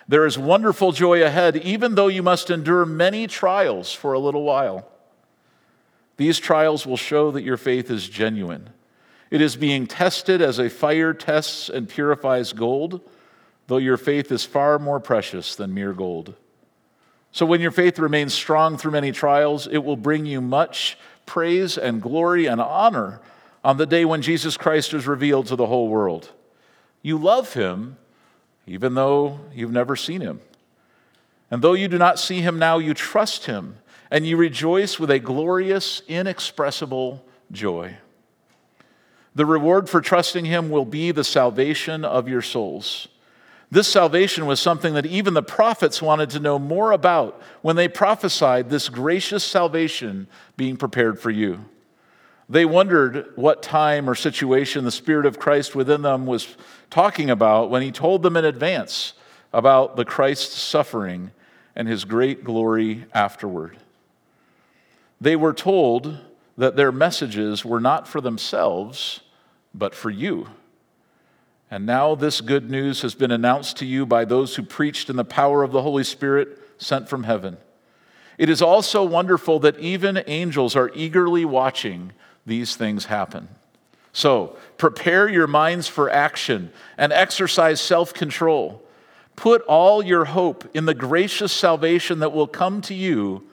There 0.08 0.26
is 0.26 0.38
wonderful 0.38 0.92
joy 0.92 1.22
ahead, 1.22 1.56
even 1.56 1.94
though 1.94 2.08
you 2.08 2.22
must 2.22 2.50
endure 2.50 2.84
many 2.84 3.26
trials 3.26 3.92
for 3.92 4.12
a 4.12 4.18
little 4.18 4.42
while. 4.42 4.88
These 6.16 6.38
trials 6.38 6.86
will 6.86 6.96
show 6.96 7.30
that 7.30 7.42
your 7.42 7.56
faith 7.56 7.90
is 7.90 8.08
genuine. 8.08 8.70
It 9.30 9.40
is 9.40 9.56
being 9.56 9.86
tested 9.86 10.42
as 10.42 10.58
a 10.58 10.68
fire 10.68 11.14
tests 11.14 11.68
and 11.68 11.88
purifies 11.88 12.52
gold, 12.52 13.00
though 13.66 13.78
your 13.78 13.96
faith 13.96 14.30
is 14.30 14.44
far 14.44 14.78
more 14.78 15.00
precious 15.00 15.54
than 15.54 15.72
mere 15.72 15.92
gold. 15.92 16.34
So 17.30 17.46
when 17.46 17.62
your 17.62 17.70
faith 17.70 17.98
remains 17.98 18.34
strong 18.34 18.76
through 18.76 18.90
many 18.90 19.10
trials, 19.10 19.66
it 19.66 19.78
will 19.78 19.96
bring 19.96 20.26
you 20.26 20.42
much 20.42 20.98
praise 21.24 21.78
and 21.78 22.02
glory 22.02 22.46
and 22.46 22.60
honor 22.60 23.20
on 23.64 23.78
the 23.78 23.86
day 23.86 24.04
when 24.04 24.20
Jesus 24.20 24.58
Christ 24.58 24.92
is 24.92 25.06
revealed 25.06 25.46
to 25.46 25.56
the 25.56 25.66
whole 25.66 25.88
world. 25.88 26.30
You 27.00 27.16
love 27.16 27.54
him 27.54 27.96
even 28.66 28.94
though 28.94 29.40
you've 29.52 29.72
never 29.72 29.96
seen 29.96 30.20
him. 30.20 30.40
And 31.50 31.62
though 31.62 31.74
you 31.74 31.88
do 31.88 31.98
not 31.98 32.18
see 32.18 32.40
him 32.40 32.58
now, 32.58 32.78
you 32.78 32.94
trust 32.94 33.46
him 33.46 33.76
and 34.10 34.26
you 34.26 34.36
rejoice 34.36 34.98
with 34.98 35.10
a 35.10 35.18
glorious, 35.18 36.02
inexpressible 36.08 37.24
joy. 37.50 37.96
The 39.34 39.46
reward 39.46 39.88
for 39.88 40.00
trusting 40.00 40.44
him 40.44 40.70
will 40.70 40.84
be 40.84 41.10
the 41.10 41.24
salvation 41.24 42.04
of 42.04 42.28
your 42.28 42.42
souls. 42.42 43.08
This 43.70 43.88
salvation 43.88 44.44
was 44.44 44.60
something 44.60 44.92
that 44.94 45.06
even 45.06 45.32
the 45.32 45.42
prophets 45.42 46.02
wanted 46.02 46.28
to 46.30 46.40
know 46.40 46.58
more 46.58 46.92
about 46.92 47.40
when 47.62 47.74
they 47.74 47.88
prophesied 47.88 48.68
this 48.68 48.90
gracious 48.90 49.42
salvation 49.42 50.26
being 50.58 50.76
prepared 50.76 51.18
for 51.18 51.30
you. 51.30 51.64
They 52.48 52.64
wondered 52.64 53.32
what 53.36 53.62
time 53.62 54.08
or 54.08 54.14
situation 54.14 54.84
the 54.84 54.90
Spirit 54.90 55.26
of 55.26 55.38
Christ 55.38 55.74
within 55.74 56.02
them 56.02 56.26
was 56.26 56.56
talking 56.90 57.30
about 57.30 57.70
when 57.70 57.82
he 57.82 57.90
told 57.90 58.22
them 58.22 58.36
in 58.36 58.44
advance 58.44 59.14
about 59.52 59.96
the 59.96 60.04
Christ's 60.04 60.60
suffering 60.60 61.30
and 61.74 61.88
his 61.88 62.04
great 62.04 62.44
glory 62.44 63.06
afterward. 63.14 63.78
They 65.20 65.36
were 65.36 65.52
told 65.52 66.18
that 66.58 66.76
their 66.76 66.92
messages 66.92 67.64
were 67.64 67.80
not 67.80 68.06
for 68.06 68.20
themselves, 68.20 69.20
but 69.72 69.94
for 69.94 70.10
you. 70.10 70.48
And 71.70 71.86
now 71.86 72.14
this 72.14 72.42
good 72.42 72.70
news 72.70 73.00
has 73.00 73.14
been 73.14 73.30
announced 73.30 73.78
to 73.78 73.86
you 73.86 74.04
by 74.04 74.26
those 74.26 74.56
who 74.56 74.62
preached 74.62 75.08
in 75.08 75.16
the 75.16 75.24
power 75.24 75.62
of 75.62 75.72
the 75.72 75.80
Holy 75.80 76.04
Spirit 76.04 76.58
sent 76.76 77.08
from 77.08 77.22
heaven. 77.22 77.56
It 78.36 78.50
is 78.50 78.60
also 78.60 79.04
wonderful 79.04 79.58
that 79.60 79.78
even 79.78 80.22
angels 80.26 80.76
are 80.76 80.90
eagerly 80.94 81.44
watching 81.44 82.12
these 82.46 82.76
things 82.76 83.06
happen. 83.06 83.48
So, 84.12 84.56
prepare 84.76 85.28
your 85.28 85.46
minds 85.46 85.88
for 85.88 86.10
action 86.10 86.70
and 86.98 87.12
exercise 87.12 87.80
self 87.80 88.12
control. 88.12 88.82
Put 89.36 89.62
all 89.62 90.04
your 90.04 90.26
hope 90.26 90.68
in 90.74 90.84
the 90.84 90.94
gracious 90.94 91.52
salvation 91.52 92.18
that 92.18 92.32
will 92.32 92.46
come 92.46 92.82
to 92.82 92.94
you 92.94 93.44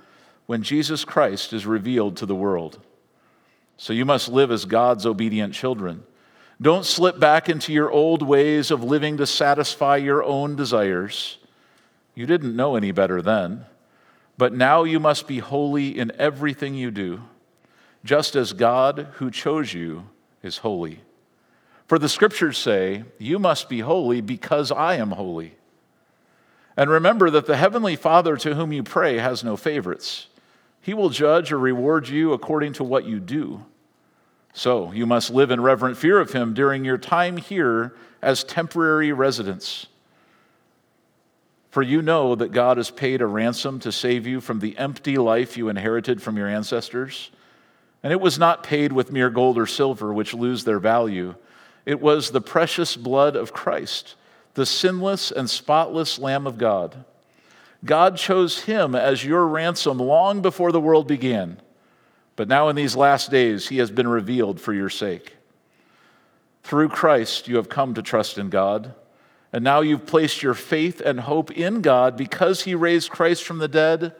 when 0.48 0.64
Jesus 0.64 1.06
Christ 1.06 1.54
is 1.54 1.66
revealed 1.66 2.18
to 2.18 2.26
the 2.26 2.36
world. 2.36 2.80
So, 3.78 3.94
you 3.94 4.04
must 4.04 4.28
live 4.28 4.52
as 4.52 4.66
God's 4.66 5.06
obedient 5.06 5.54
children. 5.54 6.04
Don't 6.62 6.86
slip 6.86 7.20
back 7.20 7.48
into 7.48 7.72
your 7.72 7.90
old 7.90 8.22
ways 8.22 8.70
of 8.70 8.84
living 8.84 9.16
to 9.18 9.26
satisfy 9.26 9.96
your 9.96 10.22
own 10.22 10.58
desires. 10.58 11.38
You 12.16 12.26
didn't 12.26 12.56
know 12.56 12.76
any 12.76 12.92
better 12.92 13.22
then, 13.22 13.66
but 14.38 14.54
now 14.54 14.84
you 14.84 15.00
must 15.00 15.26
be 15.26 15.40
holy 15.40 15.98
in 15.98 16.12
everything 16.18 16.76
you 16.76 16.92
do, 16.92 17.22
just 18.04 18.36
as 18.36 18.54
God 18.54 19.08
who 19.14 19.30
chose 19.30 19.74
you 19.74 20.10
is 20.42 20.58
holy. 20.58 21.02
For 21.88 21.98
the 22.00 22.10
scriptures 22.10 22.58
say, 22.58 23.04
You 23.18 23.40
must 23.40 23.68
be 23.68 23.80
holy 23.80 24.22
because 24.22 24.72
I 24.72 24.96
am 24.96 25.12
holy. 25.12 25.56
And 26.78 26.90
remember 26.90 27.30
that 27.30 27.46
the 27.46 27.58
heavenly 27.58 27.96
Father 27.96 28.38
to 28.38 28.56
whom 28.56 28.72
you 28.72 28.84
pray 28.84 29.18
has 29.18 29.44
no 29.44 29.58
favorites. 29.58 30.28
He 30.82 30.94
will 30.94 31.10
judge 31.10 31.52
or 31.52 31.60
reward 31.60 32.08
you 32.08 32.32
according 32.32 32.74
to 32.74 32.84
what 32.84 33.06
you 33.06 33.20
do. 33.20 33.66
So 34.54 34.92
you 34.92 35.06
must 35.06 35.30
live 35.30 35.52
in 35.52 35.62
reverent 35.62 35.98
fear 35.98 36.20
of 36.20 36.32
him 36.32 36.54
during 36.54 36.86
your 36.86 36.98
time 36.98 37.38
here 37.38 37.96
as 38.22 38.44
temporary 38.44 39.12
residents. 39.12 39.88
For 41.70 41.84
you 41.84 42.02
know 42.02 42.36
that 42.36 42.52
God 42.52 42.78
has 42.78 42.90
paid 42.90 43.22
a 43.22 43.28
ransom 43.28 43.80
to 43.82 43.92
save 43.92 44.26
you 44.26 44.42
from 44.42 44.60
the 44.60 44.78
empty 44.78 45.18
life 45.18 45.58
you 45.58 45.70
inherited 45.70 46.22
from 46.22 46.36
your 46.38 46.48
ancestors. 46.48 47.30
And 48.04 48.14
it 48.14 48.22
was 48.22 48.40
not 48.40 48.64
paid 48.64 48.94
with 48.94 49.12
mere 49.12 49.30
gold 49.30 49.58
or 49.58 49.66
silver, 49.66 50.14
which 50.14 50.34
lose 50.34 50.64
their 50.64 50.80
value. 50.80 51.36
It 51.86 52.00
was 52.00 52.32
the 52.32 52.42
precious 52.42 52.96
blood 52.96 53.36
of 53.36 53.54
Christ, 53.54 54.16
the 54.54 54.66
sinless 54.66 55.32
and 55.32 55.50
spotless 55.50 56.20
Lamb 56.20 56.48
of 56.48 56.58
God. 56.58 57.04
God 57.84 58.18
chose 58.18 58.60
him 58.62 58.96
as 58.96 59.24
your 59.24 59.48
ransom 59.48 59.98
long 59.98 60.42
before 60.42 60.72
the 60.72 60.82
world 60.82 61.08
began. 61.08 61.62
But 62.36 62.48
now 62.48 62.70
in 62.70 62.76
these 62.76 62.96
last 62.96 63.32
days, 63.32 63.68
he 63.68 63.78
has 63.78 63.92
been 63.92 64.08
revealed 64.08 64.62
for 64.62 64.74
your 64.74 64.90
sake. 64.90 65.36
Through 66.64 66.90
Christ, 66.90 67.48
you 67.48 67.56
have 67.56 67.70
come 67.70 67.94
to 67.96 68.02
trust 68.02 68.38
in 68.38 68.50
God. 68.50 68.94
And 69.52 69.64
now 69.64 69.82
you've 69.82 70.06
placed 70.06 70.44
your 70.44 70.54
faith 70.54 71.02
and 71.02 71.22
hope 71.22 71.52
in 71.52 71.82
God 71.82 72.16
because 72.16 72.62
he 72.62 72.76
raised 72.76 73.10
Christ 73.10 73.44
from 73.44 73.58
the 73.58 73.68
dead 73.68 74.14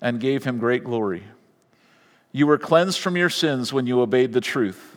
and 0.00 0.20
gave 0.20 0.44
him 0.44 0.58
great 0.58 0.84
glory. 0.84 1.24
You 2.36 2.48
were 2.48 2.58
cleansed 2.58 2.98
from 2.98 3.16
your 3.16 3.30
sins 3.30 3.72
when 3.72 3.86
you 3.86 4.00
obeyed 4.00 4.32
the 4.32 4.40
truth. 4.40 4.96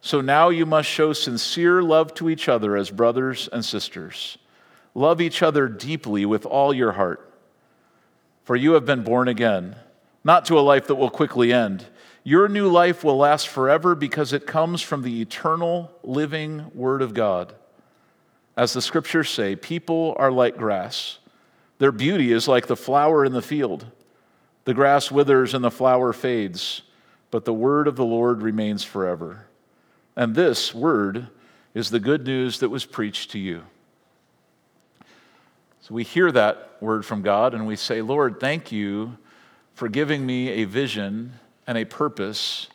So 0.00 0.22
now 0.22 0.48
you 0.48 0.64
must 0.64 0.88
show 0.88 1.12
sincere 1.12 1.82
love 1.82 2.14
to 2.14 2.30
each 2.30 2.48
other 2.48 2.78
as 2.78 2.90
brothers 2.90 3.46
and 3.52 3.62
sisters. 3.62 4.38
Love 4.94 5.20
each 5.20 5.42
other 5.42 5.68
deeply 5.68 6.24
with 6.24 6.46
all 6.46 6.72
your 6.72 6.92
heart. 6.92 7.30
For 8.44 8.56
you 8.56 8.72
have 8.72 8.86
been 8.86 9.02
born 9.02 9.28
again 9.28 9.76
not 10.24 10.46
to 10.46 10.58
a 10.58 10.60
life 10.60 10.86
that 10.86 10.94
will 10.94 11.10
quickly 11.10 11.52
end. 11.52 11.84
Your 12.24 12.48
new 12.48 12.68
life 12.68 13.04
will 13.04 13.18
last 13.18 13.48
forever 13.48 13.94
because 13.94 14.32
it 14.32 14.46
comes 14.46 14.80
from 14.80 15.02
the 15.02 15.20
eternal, 15.20 15.92
living 16.02 16.70
Word 16.74 17.02
of 17.02 17.12
God. 17.12 17.52
As 18.56 18.72
the 18.72 18.80
scriptures 18.80 19.28
say, 19.28 19.56
people 19.56 20.16
are 20.18 20.32
like 20.32 20.56
grass. 20.56 21.18
Their 21.78 21.92
beauty 21.92 22.32
is 22.32 22.48
like 22.48 22.66
the 22.66 22.76
flower 22.76 23.26
in 23.26 23.32
the 23.32 23.42
field. 23.42 23.84
The 24.68 24.74
grass 24.74 25.10
withers 25.10 25.54
and 25.54 25.64
the 25.64 25.70
flower 25.70 26.12
fades, 26.12 26.82
but 27.30 27.46
the 27.46 27.54
word 27.54 27.88
of 27.88 27.96
the 27.96 28.04
Lord 28.04 28.42
remains 28.42 28.84
forever. 28.84 29.46
And 30.14 30.34
this 30.34 30.74
word 30.74 31.28
is 31.72 31.88
the 31.88 31.98
good 31.98 32.26
news 32.26 32.58
that 32.58 32.68
was 32.68 32.84
preached 32.84 33.30
to 33.30 33.38
you. 33.38 33.62
So 35.80 35.94
we 35.94 36.04
hear 36.04 36.30
that 36.32 36.76
word 36.82 37.06
from 37.06 37.22
God 37.22 37.54
and 37.54 37.66
we 37.66 37.76
say, 37.76 38.02
Lord, 38.02 38.40
thank 38.40 38.70
you 38.70 39.16
for 39.72 39.88
giving 39.88 40.26
me 40.26 40.50
a 40.50 40.64
vision 40.64 41.32
and 41.66 41.78
a 41.78 41.86
purpose 41.86 42.68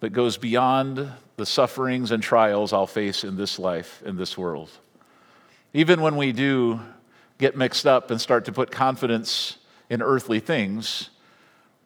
that 0.00 0.10
goes 0.10 0.36
beyond 0.36 1.08
the 1.36 1.46
sufferings 1.46 2.10
and 2.10 2.20
trials 2.20 2.72
I'll 2.72 2.88
face 2.88 3.22
in 3.22 3.36
this 3.36 3.60
life, 3.60 4.02
in 4.04 4.16
this 4.16 4.36
world. 4.36 4.70
Even 5.72 6.00
when 6.00 6.16
we 6.16 6.32
do 6.32 6.80
get 7.38 7.56
mixed 7.56 7.86
up 7.86 8.10
and 8.10 8.20
start 8.20 8.46
to 8.46 8.52
put 8.52 8.72
confidence 8.72 9.58
in 9.88 10.02
earthly 10.02 10.40
things, 10.40 11.10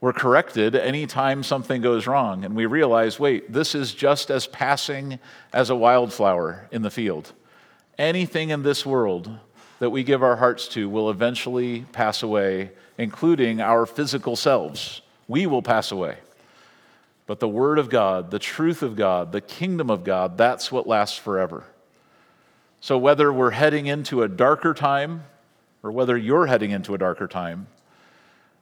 we're 0.00 0.12
corrected 0.12 0.74
anytime 0.74 1.42
something 1.42 1.80
goes 1.80 2.06
wrong 2.06 2.44
and 2.44 2.54
we 2.54 2.66
realize 2.66 3.18
wait, 3.18 3.52
this 3.52 3.74
is 3.74 3.94
just 3.94 4.30
as 4.30 4.46
passing 4.46 5.18
as 5.52 5.70
a 5.70 5.76
wildflower 5.76 6.68
in 6.70 6.82
the 6.82 6.90
field. 6.90 7.32
Anything 7.98 8.50
in 8.50 8.62
this 8.62 8.84
world 8.84 9.38
that 9.78 9.90
we 9.90 10.04
give 10.04 10.22
our 10.22 10.36
hearts 10.36 10.68
to 10.68 10.88
will 10.88 11.10
eventually 11.10 11.82
pass 11.92 12.22
away, 12.22 12.70
including 12.98 13.60
our 13.60 13.86
physical 13.86 14.36
selves. 14.36 15.02
We 15.28 15.46
will 15.46 15.62
pass 15.62 15.90
away. 15.90 16.18
But 17.26 17.40
the 17.40 17.48
Word 17.48 17.78
of 17.78 17.88
God, 17.88 18.30
the 18.30 18.38
truth 18.38 18.82
of 18.82 18.96
God, 18.96 19.32
the 19.32 19.40
kingdom 19.40 19.90
of 19.90 20.04
God, 20.04 20.38
that's 20.38 20.70
what 20.70 20.86
lasts 20.86 21.18
forever. 21.18 21.64
So, 22.80 22.96
whether 22.96 23.32
we're 23.32 23.50
heading 23.50 23.86
into 23.86 24.22
a 24.22 24.28
darker 24.28 24.72
time 24.72 25.24
or 25.82 25.90
whether 25.90 26.16
you're 26.16 26.46
heading 26.46 26.70
into 26.70 26.94
a 26.94 26.98
darker 26.98 27.26
time, 27.26 27.66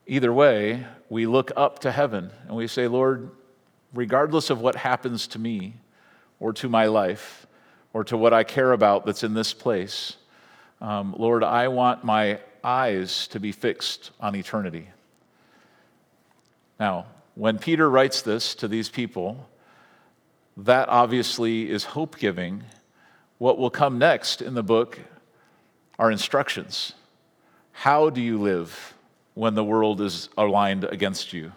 either 0.07 0.33
way, 0.33 0.87
we 1.09 1.27
look 1.27 1.51
up 1.57 1.81
to 1.81 1.93
heaven 1.93 2.31
and 2.47 2.57
we 2.57 2.67
say, 2.67 2.89
Lord, 2.89 3.31
regardless 3.93 4.51
of 4.51 4.61
what 4.61 4.77
happens 4.77 5.27
to 5.29 5.39
me 5.39 5.75
or 6.41 6.53
to 6.55 6.69
my 6.69 6.87
life 6.87 7.47
or 7.93 8.05
to 8.05 8.17
what 8.17 8.33
I 8.33 8.45
care 8.45 8.73
about 8.73 9.07
that's 9.07 9.23
in 9.23 9.35
this 9.35 9.53
place, 9.53 10.17
um, 10.81 11.15
Lord, 11.17 11.45
I 11.45 11.69
want 11.69 12.05
my 12.05 12.41
eyes 12.63 13.29
to 13.29 13.41
be 13.41 13.53
fixed 13.53 14.11
on 14.21 14.35
eternity. 14.35 14.89
Now, 16.81 17.07
when 17.35 17.59
Peter 17.59 17.89
writes 17.89 18.23
this 18.23 18.55
to 18.57 18.69
these 18.69 18.89
people, 18.89 19.49
that 20.57 20.89
obviously 20.89 21.71
is 21.71 21.85
hope 21.85 22.19
giving. 22.19 22.65
What 23.39 23.59
will 23.59 23.71
come 23.71 23.99
next 23.99 24.41
in 24.41 24.55
the 24.55 24.63
book 24.63 24.99
are 25.99 26.11
instructions. 26.11 26.93
How 27.73 28.11
do 28.11 28.21
you 28.21 28.41
live 28.41 28.94
when 29.35 29.55
the 29.55 29.65
world 29.65 30.01
is 30.01 30.29
aligned 30.39 30.85
against 30.85 31.33
you? 31.33 31.53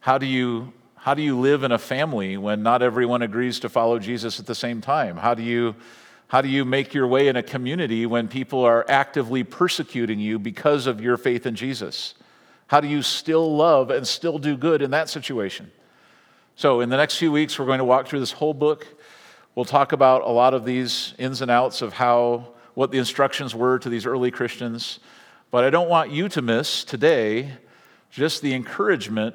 How 0.00 0.16
do 0.16 0.26
you, 0.26 0.72
how 0.94 1.14
do 1.14 1.22
you 1.22 1.38
live 1.38 1.62
in 1.64 1.72
a 1.72 1.78
family 1.78 2.36
when 2.36 2.62
not 2.62 2.82
everyone 2.82 3.22
agrees 3.22 3.60
to 3.60 3.68
follow 3.68 3.98
Jesus 3.98 4.40
at 4.40 4.46
the 4.46 4.54
same 4.54 4.80
time? 4.80 5.16
How 5.16 5.34
do 5.34 5.42
you, 5.42 5.74
how 6.28 6.40
do 6.40 6.48
you 6.48 6.64
make 6.64 6.94
your 6.94 7.06
way 7.06 7.28
in 7.28 7.36
a 7.36 7.42
community 7.42 8.06
when 8.06 8.28
people 8.28 8.64
are 8.64 8.84
actively 8.88 9.44
persecuting 9.44 10.20
you 10.20 10.38
because 10.38 10.86
of 10.86 11.00
your 11.00 11.16
faith 11.16 11.44
in 11.44 11.56
Jesus? 11.56 12.14
How 12.68 12.80
do 12.80 12.86
you 12.86 13.02
still 13.02 13.56
love 13.56 13.90
and 13.90 14.06
still 14.06 14.38
do 14.38 14.56
good 14.56 14.80
in 14.80 14.92
that 14.92 15.08
situation? 15.08 15.72
So, 16.54 16.80
in 16.80 16.88
the 16.88 16.96
next 16.96 17.16
few 17.16 17.32
weeks, 17.32 17.58
we're 17.58 17.66
going 17.66 17.78
to 17.78 17.84
walk 17.84 18.06
through 18.06 18.20
this 18.20 18.32
whole 18.32 18.54
book. 18.54 18.86
We'll 19.54 19.64
talk 19.64 19.92
about 19.92 20.22
a 20.22 20.28
lot 20.28 20.54
of 20.54 20.64
these 20.64 21.14
ins 21.18 21.42
and 21.42 21.50
outs 21.50 21.82
of 21.82 21.94
how, 21.94 22.48
what 22.74 22.92
the 22.92 22.98
instructions 22.98 23.54
were 23.54 23.78
to 23.80 23.88
these 23.88 24.06
early 24.06 24.30
Christians. 24.30 25.00
But 25.50 25.64
I 25.64 25.70
don't 25.70 25.88
want 25.88 26.12
you 26.12 26.28
to 26.28 26.42
miss 26.42 26.84
today 26.84 27.52
just 28.10 28.40
the 28.40 28.54
encouragement 28.54 29.34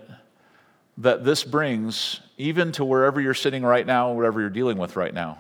that 0.98 1.26
this 1.26 1.44
brings, 1.44 2.22
even 2.38 2.72
to 2.74 2.86
wherever 2.86 3.20
you're 3.20 3.34
sitting 3.34 3.64
right 3.64 3.86
now, 3.86 4.14
whatever 4.14 4.40
you're 4.40 4.50
dealing 4.50 4.78
with 4.78 4.96
right 4.96 5.14
now. 5.14 5.38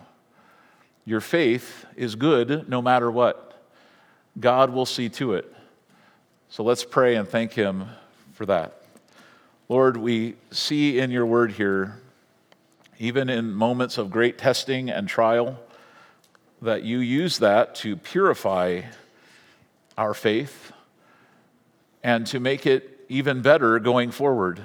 Your 1.05 1.21
faith 1.21 1.85
is 1.95 2.15
good 2.15 2.67
no 2.67 2.81
matter 2.81 3.09
what. 3.09 3.53
God 4.38 4.71
will 4.71 4.85
see 4.85 5.07
to 5.09 5.35
it. 5.35 5.53
So 6.49 6.63
let's 6.63 6.83
pray 6.83 7.15
and 7.15 7.27
thank 7.27 7.53
Him 7.53 7.85
for 8.33 8.45
that. 8.47 8.81
Lord, 9.69 9.95
we 9.95 10.35
see 10.51 10.99
in 10.99 11.09
your 11.09 11.25
word 11.25 11.53
here, 11.53 12.01
even 12.99 13.29
in 13.29 13.53
moments 13.53 13.97
of 13.97 14.11
great 14.11 14.38
testing 14.38 14.89
and 14.89 15.07
trial, 15.07 15.57
that 16.61 16.83
you 16.83 16.99
use 16.99 17.39
that 17.39 17.75
to 17.75 17.95
purify 17.95 18.81
our 19.97 20.13
faith 20.13 20.71
and 22.03 22.27
to 22.27 22.39
make 22.39 22.65
it 22.65 23.05
even 23.10 23.41
better 23.41 23.79
going 23.79 24.12
forward. 24.12 24.63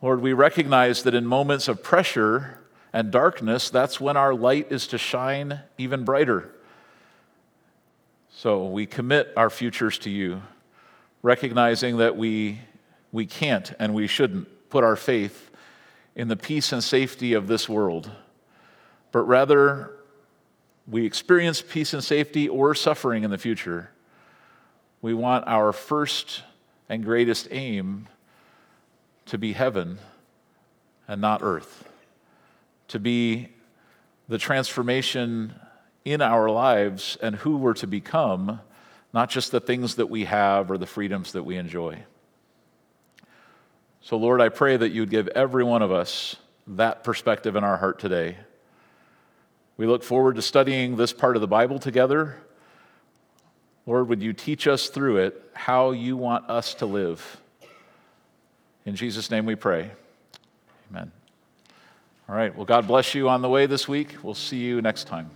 Lord, 0.00 0.20
we 0.20 0.32
recognize 0.32 1.04
that 1.04 1.14
in 1.14 1.26
moments 1.26 1.68
of 1.68 1.82
pressure 1.82 2.58
and 2.92 3.10
darkness, 3.10 3.70
that's 3.70 4.00
when 4.00 4.16
our 4.16 4.34
light 4.34 4.72
is 4.72 4.86
to 4.88 4.98
shine 4.98 5.60
even 5.78 6.04
brighter. 6.04 6.50
So 8.34 8.66
we 8.66 8.86
commit 8.86 9.32
our 9.36 9.50
futures 9.50 9.98
to 10.00 10.10
you, 10.10 10.42
recognizing 11.22 11.98
that 11.98 12.16
we, 12.16 12.60
we 13.12 13.26
can't 13.26 13.72
and 13.78 13.94
we 13.94 14.06
shouldn't 14.06 14.48
put 14.70 14.82
our 14.82 14.96
faith 14.96 15.50
in 16.16 16.28
the 16.28 16.36
peace 16.36 16.72
and 16.72 16.82
safety 16.82 17.34
of 17.34 17.46
this 17.46 17.68
world, 17.68 18.10
but 19.12 19.20
rather 19.20 19.92
we 20.86 21.06
experience 21.06 21.62
peace 21.62 21.92
and 21.92 22.02
safety 22.02 22.48
or 22.48 22.74
suffering 22.74 23.24
in 23.24 23.30
the 23.30 23.38
future. 23.38 23.90
We 25.00 25.14
want 25.14 25.46
our 25.46 25.72
first 25.72 26.42
and 26.88 27.04
greatest 27.04 27.48
aim 27.50 28.08
to 29.26 29.38
be 29.38 29.52
heaven 29.52 29.98
and 31.06 31.20
not 31.20 31.42
earth, 31.42 31.88
to 32.88 32.98
be 32.98 33.48
the 34.28 34.38
transformation 34.38 35.54
in 36.04 36.20
our 36.20 36.50
lives 36.50 37.16
and 37.22 37.36
who 37.36 37.56
we're 37.56 37.74
to 37.74 37.86
become, 37.86 38.60
not 39.12 39.30
just 39.30 39.52
the 39.52 39.60
things 39.60 39.96
that 39.96 40.10
we 40.10 40.24
have 40.24 40.70
or 40.70 40.78
the 40.78 40.86
freedoms 40.86 41.32
that 41.32 41.44
we 41.44 41.56
enjoy. 41.56 42.02
So, 44.00 44.16
Lord, 44.16 44.40
I 44.40 44.48
pray 44.48 44.76
that 44.76 44.90
you'd 44.90 45.10
give 45.10 45.28
every 45.28 45.62
one 45.62 45.82
of 45.82 45.92
us 45.92 46.36
that 46.66 47.04
perspective 47.04 47.54
in 47.54 47.62
our 47.62 47.76
heart 47.76 47.98
today. 48.00 48.36
We 49.76 49.86
look 49.86 50.02
forward 50.02 50.36
to 50.36 50.42
studying 50.42 50.96
this 50.96 51.12
part 51.12 51.36
of 51.36 51.40
the 51.40 51.48
Bible 51.48 51.78
together. 51.78 52.36
Lord, 53.86 54.08
would 54.08 54.22
you 54.22 54.32
teach 54.32 54.68
us 54.68 54.88
through 54.88 55.18
it 55.18 55.42
how 55.54 55.90
you 55.90 56.16
want 56.16 56.48
us 56.48 56.74
to 56.74 56.86
live? 56.86 57.40
In 58.84 58.96
Jesus' 58.96 59.30
name 59.30 59.46
we 59.46 59.54
pray. 59.54 59.90
Amen. 60.90 61.10
All 62.28 62.34
right. 62.34 62.54
Well, 62.54 62.66
God 62.66 62.86
bless 62.86 63.14
you 63.14 63.28
on 63.28 63.42
the 63.42 63.48
way 63.48 63.66
this 63.66 63.88
week. 63.88 64.16
We'll 64.22 64.34
see 64.34 64.58
you 64.58 64.80
next 64.82 65.06
time. 65.06 65.30